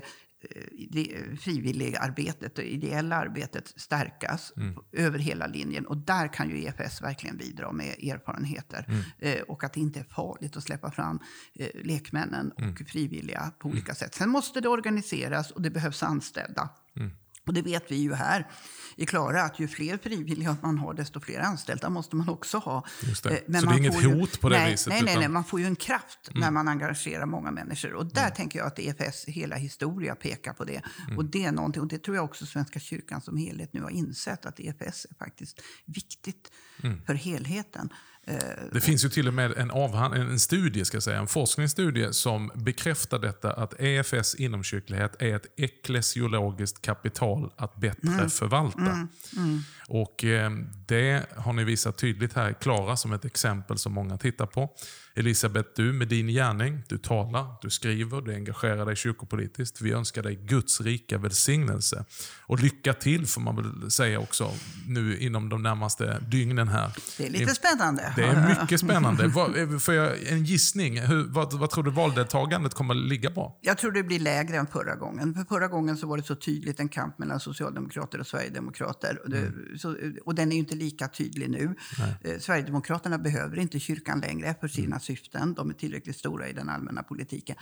det 0.90 1.38
frivilliga 1.40 1.98
arbetet 1.98 2.58
och 2.58 2.64
ideella 2.64 3.16
arbetet 3.16 3.72
stärkas 3.76 4.52
mm. 4.56 4.74
över 4.92 5.18
hela 5.18 5.46
linjen. 5.46 5.86
Och 5.86 5.96
där 5.96 6.28
kan 6.28 6.50
ju 6.50 6.64
EFS 6.64 7.02
verkligen 7.02 7.36
bidra 7.36 7.72
med 7.72 7.88
erfarenheter. 7.88 8.84
Mm. 8.88 9.02
Eh, 9.18 9.42
och 9.42 9.64
att 9.64 9.72
det 9.72 9.80
inte 9.80 10.00
är 10.00 10.04
farligt 10.04 10.56
att 10.56 10.62
släppa 10.62 10.90
fram 10.90 11.18
eh, 11.54 11.68
lekmännen 11.82 12.50
och 12.52 12.62
mm. 12.62 12.86
frivilliga 12.86 13.52
på 13.58 13.68
olika 13.68 13.92
mm. 13.92 13.96
sätt. 13.96 14.14
Sen 14.14 14.30
måste 14.30 14.60
det 14.60 14.68
organiseras 14.68 15.50
och 15.50 15.62
det 15.62 15.70
behövs 15.70 16.02
anställda. 16.02 16.68
Och 17.48 17.54
det 17.54 17.62
vet 17.62 17.90
vi 17.90 17.96
ju 17.96 18.14
här 18.14 18.46
i 18.96 19.06
Klara 19.06 19.42
att 19.42 19.60
ju 19.60 19.68
fler 19.68 19.98
frivilliga 19.98 20.56
man 20.62 20.78
har, 20.78 20.94
desto 20.94 21.20
fler 21.20 21.40
anställda 21.40 21.90
måste 21.90 22.16
man 22.16 22.28
också 22.28 22.58
ha. 22.58 22.86
Eh, 23.24 23.38
men 23.46 23.60
Så 23.60 23.66
det 23.66 23.74
är 23.74 23.78
inget 23.78 23.94
hot 23.94 24.34
ju, 24.34 24.40
på 24.40 24.48
det 24.48 24.58
nej, 24.58 24.70
viset? 24.70 24.92
Nej, 24.92 25.02
nej, 25.02 25.18
nej, 25.18 25.28
man 25.28 25.44
får 25.44 25.60
ju 25.60 25.66
en 25.66 25.76
kraft 25.76 26.28
mm. 26.28 26.40
när 26.40 26.50
man 26.50 26.68
engagerar 26.68 27.26
många 27.26 27.50
människor. 27.50 27.92
Och 27.92 28.06
där 28.06 28.22
mm. 28.22 28.34
tänker 28.34 28.58
jag 28.58 28.66
att 28.66 28.78
EFS 28.78 29.24
hela 29.24 29.56
historia 29.56 30.14
pekar 30.14 30.52
på 30.52 30.64
det. 30.64 30.82
Mm. 31.06 31.18
Och 31.18 31.24
det 31.24 31.44
är 31.44 31.52
någonting, 31.52 31.82
och 31.82 31.88
det 31.88 31.98
tror 31.98 32.16
jag 32.16 32.24
också 32.24 32.46
Svenska 32.46 32.80
kyrkan 32.80 33.20
som 33.20 33.36
helhet 33.36 33.72
nu 33.72 33.82
har 33.82 33.90
insett, 33.90 34.46
att 34.46 34.60
EFS 34.60 35.06
är 35.10 35.14
faktiskt 35.18 35.60
viktigt 35.84 36.52
mm. 36.82 37.02
för 37.06 37.14
helheten. 37.14 37.92
Eh, 38.28 38.36
det 38.72 38.80
finns 38.80 39.04
ju 39.04 39.08
till 39.08 39.28
och 39.28 39.34
med 39.34 39.52
en, 39.56 39.70
avhand, 39.70 40.14
en 40.14 40.40
studie, 40.40 40.84
ska 40.84 41.00
säga, 41.00 41.18
en 41.18 41.26
forskningsstudie 41.26 42.12
som 42.12 42.50
bekräftar 42.54 43.18
detta 43.18 43.52
att 43.52 43.80
EFS 43.80 44.34
inomkyrklighet 44.34 45.22
är 45.22 45.36
ett 45.36 45.46
eklesiologiskt 45.56 46.82
kapital 46.82 47.50
att 47.56 47.76
bättre 47.76 48.12
mm. 48.12 48.30
förvalta. 48.30 48.80
Mm. 48.80 49.08
Mm. 49.36 49.60
Och 49.88 50.24
eh, 50.24 50.50
Det 50.86 51.26
har 51.36 51.52
ni 51.52 51.64
visat 51.64 51.98
tydligt 51.98 52.32
här, 52.32 52.52
Klara 52.52 52.96
som 52.96 53.12
ett 53.12 53.24
exempel 53.24 53.78
som 53.78 53.92
många 53.92 54.18
tittar 54.18 54.46
på. 54.46 54.70
Elisabeth, 55.18 55.68
du 55.76 55.92
med 55.92 56.08
din 56.08 56.28
gärning, 56.28 56.82
du 56.88 56.98
talar, 56.98 57.46
du 57.62 57.70
skriver, 57.70 58.20
du 58.20 58.34
engagerar 58.34 58.86
dig 58.86 58.96
kyrkopolitiskt. 58.96 59.80
Vi 59.80 59.92
önskar 59.92 60.22
dig 60.22 60.34
Guds 60.34 60.80
rika 60.80 61.18
välsignelse. 61.18 62.04
Och 62.40 62.60
lycka 62.60 62.94
till 62.94 63.26
får 63.26 63.40
man 63.40 63.56
väl 63.56 63.90
säga 63.90 64.20
också 64.20 64.52
nu 64.88 65.18
inom 65.18 65.48
de 65.48 65.62
närmaste 65.62 66.20
dygnen 66.20 66.68
här. 66.68 66.92
Det 67.18 67.26
är 67.26 67.30
lite 67.30 67.54
spännande. 67.54 68.12
Det 68.16 68.22
är 68.22 68.60
mycket 68.60 68.80
spännande. 68.80 69.30
Får 69.80 69.94
jag 69.94 70.22
en 70.26 70.44
gissning? 70.44 71.00
Hur, 71.00 71.24
vad, 71.24 71.52
vad 71.52 71.70
tror 71.70 71.84
du 71.84 71.90
valdeltagandet 71.90 72.74
kommer 72.74 72.94
att 72.94 73.00
ligga 73.00 73.30
på? 73.30 73.58
Jag 73.60 73.78
tror 73.78 73.92
det 73.92 74.02
blir 74.02 74.20
lägre 74.20 74.56
än 74.56 74.66
förra 74.66 74.96
gången. 74.96 75.34
För 75.34 75.44
förra 75.44 75.68
gången 75.68 75.96
så 75.96 76.06
var 76.06 76.16
det 76.16 76.22
så 76.22 76.34
tydligt 76.34 76.80
en 76.80 76.88
kamp 76.88 77.18
mellan 77.18 77.40
socialdemokrater 77.40 78.20
och 78.20 78.26
sverigedemokrater. 78.26 79.20
Och, 79.24 79.30
det, 79.30 79.38
mm. 79.38 79.78
så, 79.78 79.96
och 80.24 80.34
den 80.34 80.48
är 80.48 80.52
ju 80.52 80.58
inte 80.58 80.74
lika 80.74 81.08
tydlig 81.08 81.50
nu. 81.50 81.74
Eh, 82.24 82.38
Sverigedemokraterna 82.40 83.18
behöver 83.18 83.58
inte 83.58 83.80
kyrkan 83.80 84.20
längre 84.20 84.54
för 84.60 84.68
sina 84.68 84.86
mm 84.86 85.00
syften. 85.08 85.54
De 85.54 85.70
är 85.70 85.74
tillräckligt 85.74 86.16
stora 86.16 86.48
i 86.48 86.52
den 86.52 86.68
allmänna 86.68 87.02
politiken. 87.02 87.56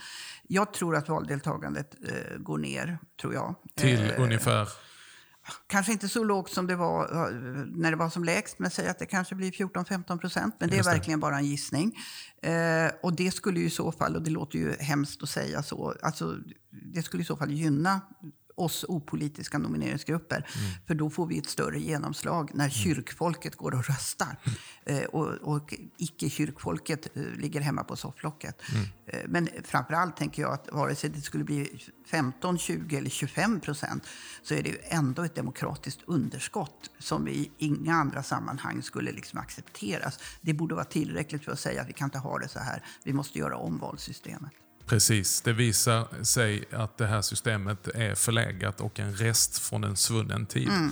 Jag 0.47 0.73
tror 0.73 0.95
att 0.95 1.09
valdeltagandet 1.09 1.95
eh, 2.03 2.37
går 2.37 2.57
ner, 2.57 2.97
tror 3.21 3.33
jag. 3.33 3.55
Till 3.75 4.09
eh, 4.09 4.21
ungefär? 4.21 4.67
Kanske 5.67 5.91
inte 5.91 6.09
så 6.09 6.23
lågt 6.23 6.51
som 6.51 6.67
det 6.67 6.75
var 6.75 7.03
eh, 7.03 7.33
när 7.65 7.91
det 7.91 7.97
var 7.97 8.09
som 8.09 8.23
lägst, 8.23 8.59
men 8.59 8.71
säg 8.71 8.87
att 8.87 8.99
det 8.99 9.05
kanske 9.05 9.35
blir 9.35 9.51
14-15 9.51 10.17
procent. 10.17 10.55
Men 10.59 10.69
det 10.69 10.77
är 10.77 10.83
verkligen 10.83 11.19
bara 11.19 11.37
en 11.37 11.45
gissning. 11.45 11.97
Eh, 12.41 12.91
och 13.03 13.15
det 13.15 13.31
skulle 13.31 13.59
ju 13.59 13.65
i 13.65 13.69
så 13.69 13.91
fall, 13.91 14.15
och 14.15 14.21
det 14.21 14.31
låter 14.31 14.59
ju 14.59 14.75
hemskt 14.79 15.23
att 15.23 15.29
säga 15.29 15.63
så, 15.63 15.95
alltså, 16.01 16.37
det 16.93 17.03
skulle 17.03 17.23
i 17.23 17.25
så 17.25 17.37
fall 17.37 17.51
gynna 17.51 18.01
oss 18.57 18.85
opolitiska 18.87 19.57
nomineringsgrupper. 19.57 20.35
Mm. 20.35 20.71
För 20.87 20.95
då 20.95 21.09
får 21.09 21.25
vi 21.25 21.37
ett 21.37 21.49
större 21.49 21.79
genomslag 21.79 22.51
när 22.53 22.63
mm. 22.63 22.71
kyrkfolket 22.71 23.55
går 23.55 23.73
och 23.73 23.87
röstar. 23.87 24.37
Eh, 24.85 25.03
och, 25.03 25.27
och 25.27 25.73
icke-kyrkfolket 25.97 27.17
eh, 27.17 27.23
ligger 27.23 27.61
hemma 27.61 27.83
på 27.83 27.95
sofflocket. 27.95 28.61
Mm. 28.71 28.85
Eh, 29.07 29.19
men 29.27 29.49
framför 29.63 29.93
allt 29.93 30.17
tänker 30.17 30.41
jag 30.41 30.53
att 30.53 30.69
vare 30.71 30.95
sig 30.95 31.09
det 31.09 31.21
skulle 31.21 31.43
bli 31.43 31.81
15, 32.05 32.57
20 32.57 32.97
eller 32.97 33.09
25 33.09 33.59
procent 33.59 34.07
så 34.43 34.53
är 34.53 34.63
det 34.63 34.69
ju 34.69 34.77
ändå 34.83 35.23
ett 35.23 35.35
demokratiskt 35.35 35.99
underskott 36.05 36.89
som 36.99 37.27
i 37.27 37.51
inga 37.57 37.93
andra 37.93 38.23
sammanhang 38.23 38.83
skulle 38.83 39.11
liksom 39.11 39.39
accepteras. 39.39 40.19
Det 40.41 40.53
borde 40.53 40.75
vara 40.75 40.85
tillräckligt 40.85 41.43
för 41.43 41.51
att 41.51 41.59
säga 41.59 41.81
att 41.81 41.89
vi 41.89 41.93
kan 41.93 42.05
inte 42.05 42.17
ha 42.17 42.39
det 42.39 42.47
så 42.47 42.59
här. 42.59 42.83
Vi 43.03 43.13
måste 43.13 43.39
göra 43.39 43.57
om 43.57 43.77
valsystemet. 43.77 44.51
Precis, 44.87 45.41
det 45.41 45.53
visar 45.53 46.23
sig 46.23 46.63
att 46.71 46.97
det 46.97 47.07
här 47.07 47.21
systemet 47.21 47.87
är 47.87 48.15
förlägat 48.15 48.81
och 48.81 48.99
en 48.99 49.15
rest 49.15 49.59
från 49.59 49.83
en 49.83 49.95
svunnen 49.95 50.45
tid. 50.45 50.67
Mm. 50.67 50.91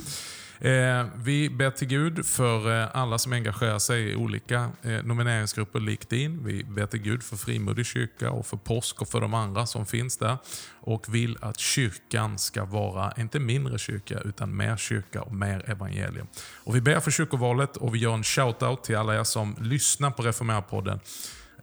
Eh, 0.59 1.05
vi 1.15 1.49
ber 1.49 1.71
till 1.71 1.87
Gud 1.87 2.25
för 2.25 2.81
eh, 2.81 2.89
alla 2.93 3.17
som 3.17 3.33
engagerar 3.33 3.79
sig 3.79 4.11
i 4.11 4.15
olika 4.15 4.69
eh, 4.81 5.03
nomineringsgrupper 5.03 5.79
lik 5.79 6.09
din. 6.09 6.45
Vi 6.45 6.63
ber 6.63 6.85
till 6.85 7.01
Gud 7.01 7.23
för 7.23 7.35
Frimodig 7.37 7.85
kyrka 7.85 8.31
och 8.31 8.45
för 8.45 8.57
påsk 8.57 9.01
och 9.01 9.07
för 9.07 9.21
de 9.21 9.33
andra 9.33 9.65
som 9.65 9.85
finns 9.85 10.17
där. 10.17 10.37
Och 10.79 11.15
vill 11.15 11.37
att 11.41 11.59
kyrkan 11.59 12.37
ska 12.37 12.65
vara, 12.65 13.13
inte 13.17 13.39
mindre 13.39 13.77
kyrka, 13.77 14.19
utan 14.19 14.57
mer 14.57 14.77
kyrka 14.77 15.21
och 15.21 15.33
mer 15.33 15.69
evangelium. 15.69 16.27
Och 16.63 16.75
vi 16.75 16.81
ber 16.81 16.99
för 16.99 17.11
kyrkovalet 17.11 17.77
och 17.77 17.95
vi 17.95 17.99
gör 17.99 18.13
en 18.13 18.23
shout-out 18.23 18.81
till 18.81 18.95
alla 18.95 19.19
er 19.19 19.23
som 19.23 19.55
lyssnar 19.59 20.11
på 20.11 20.23
Reformera-podden. 20.23 20.99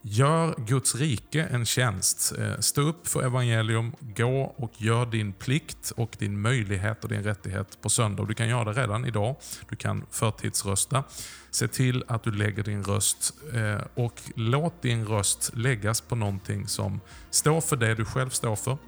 Gör 0.05 0.55
Guds 0.59 0.95
rike 0.95 1.43
en 1.43 1.67
tjänst. 1.67 2.33
Eh, 2.39 2.59
stå 2.59 2.81
upp 2.81 3.09
för 3.09 3.23
evangelium, 3.23 3.93
gå 4.01 4.55
och 4.57 4.73
gör 4.77 5.07
din 5.07 5.33
plikt 5.33 5.93
och 5.97 6.17
din 6.19 6.41
möjlighet 6.41 7.05
och 7.05 7.11
din 7.11 7.23
rättighet 7.23 7.79
på 7.83 7.89
söndag. 7.91 8.27
Du 8.29 8.35
kan 8.35 8.49
göra 8.49 8.73
det 8.73 8.83
redan 8.83 9.05
idag. 9.05 9.37
Du 9.69 9.77
kan 9.77 10.07
förtidsrösta. 10.11 11.05
Se 11.51 11.69
till 11.69 12.05
att 12.09 12.23
du 12.23 12.33
lägger 12.33 12.63
din 12.63 12.85
röst 12.85 13.35
eh, 13.53 13.81
och 13.95 14.23
låt 14.35 14.83
din 14.83 15.07
röst 15.07 15.51
läggas 15.55 16.01
på 16.01 16.17
någonting 16.17 16.69
som 16.69 17.01
står 17.31 17.61
för 17.61 17.77
det 17.77 17.95
du 17.95 18.05
själv 18.05 18.31
står 18.31 18.57
för. 18.57 18.79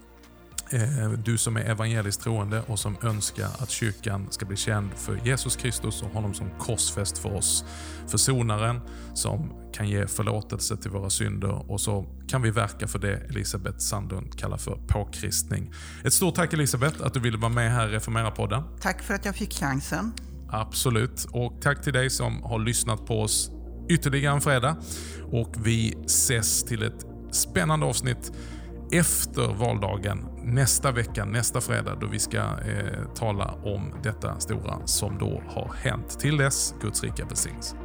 Eh, 0.71 1.11
du 1.11 1.39
som 1.39 1.57
är 1.57 1.61
evangeliskt 1.61 2.23
troende 2.23 2.63
och 2.67 2.79
som 2.79 2.97
önskar 3.03 3.49
att 3.59 3.71
kyrkan 3.71 4.27
ska 4.31 4.47
bli 4.47 4.57
känd 4.57 4.91
för 4.95 5.21
Jesus 5.25 5.57
Kristus 5.57 6.03
och 6.03 6.09
honom 6.09 6.35
som 6.35 6.51
korsfäst 6.59 7.19
för 7.19 7.37
oss. 7.37 7.65
Försonaren 8.07 8.81
som 9.15 9.53
kan 9.73 9.89
ge 9.89 10.07
förlåtelse 10.07 10.77
till 10.77 10.91
våra 10.91 11.11
synder 11.11 11.71
och 11.71 11.81
så 11.81 12.07
kan 12.29 12.43
vi 12.43 12.51
verka 12.51 12.89
för 12.89 12.99
det 12.99 13.17
Elisabeth 13.17 13.79
Sandlund 13.79 14.39
kallar 14.39 14.57
för 14.57 14.79
påkristning. 14.89 15.73
Ett 16.05 16.13
stort 16.13 16.35
tack 16.35 16.53
Elisabeth 16.53 17.07
att 17.07 17.15
du 17.15 17.21
ville 17.21 17.39
vara 17.39 17.53
med 17.53 17.73
här 17.73 17.89
i 17.89 17.93
Reformera-podden. 17.93 18.63
Tack 18.81 19.03
för 19.03 19.15
att 19.15 19.25
jag 19.25 19.37
fick 19.37 19.55
chansen. 19.55 20.13
Absolut. 20.51 21.27
Och 21.31 21.63
tack 21.63 21.83
till 21.83 21.93
dig 21.93 22.11
som 22.11 22.43
har 22.43 22.59
lyssnat 22.59 23.07
på 23.07 23.21
oss 23.21 23.51
ytterligare 23.89 24.35
en 24.35 24.41
fredag. 24.41 24.77
Och 25.33 25.55
vi 25.59 25.95
ses 26.07 26.65
till 26.65 26.83
ett 26.83 27.07
spännande 27.33 27.87
avsnitt 27.87 28.33
efter 28.93 29.55
valdagen 29.55 30.34
nästa 30.45 30.93
vecka, 30.93 31.25
nästa 31.25 31.61
fredag, 31.61 31.95
då 32.01 32.07
vi 32.07 32.19
ska 32.19 32.39
eh, 32.39 33.05
tala 33.15 33.55
om 33.63 33.95
detta 34.03 34.41
stora 34.41 34.87
som 34.87 35.19
då 35.19 35.43
har 35.47 35.75
hänt. 35.77 36.19
Till 36.21 36.37
dess, 36.37 36.75
Guds 36.81 37.03
rika 37.03 37.25
välsignelse. 37.25 37.77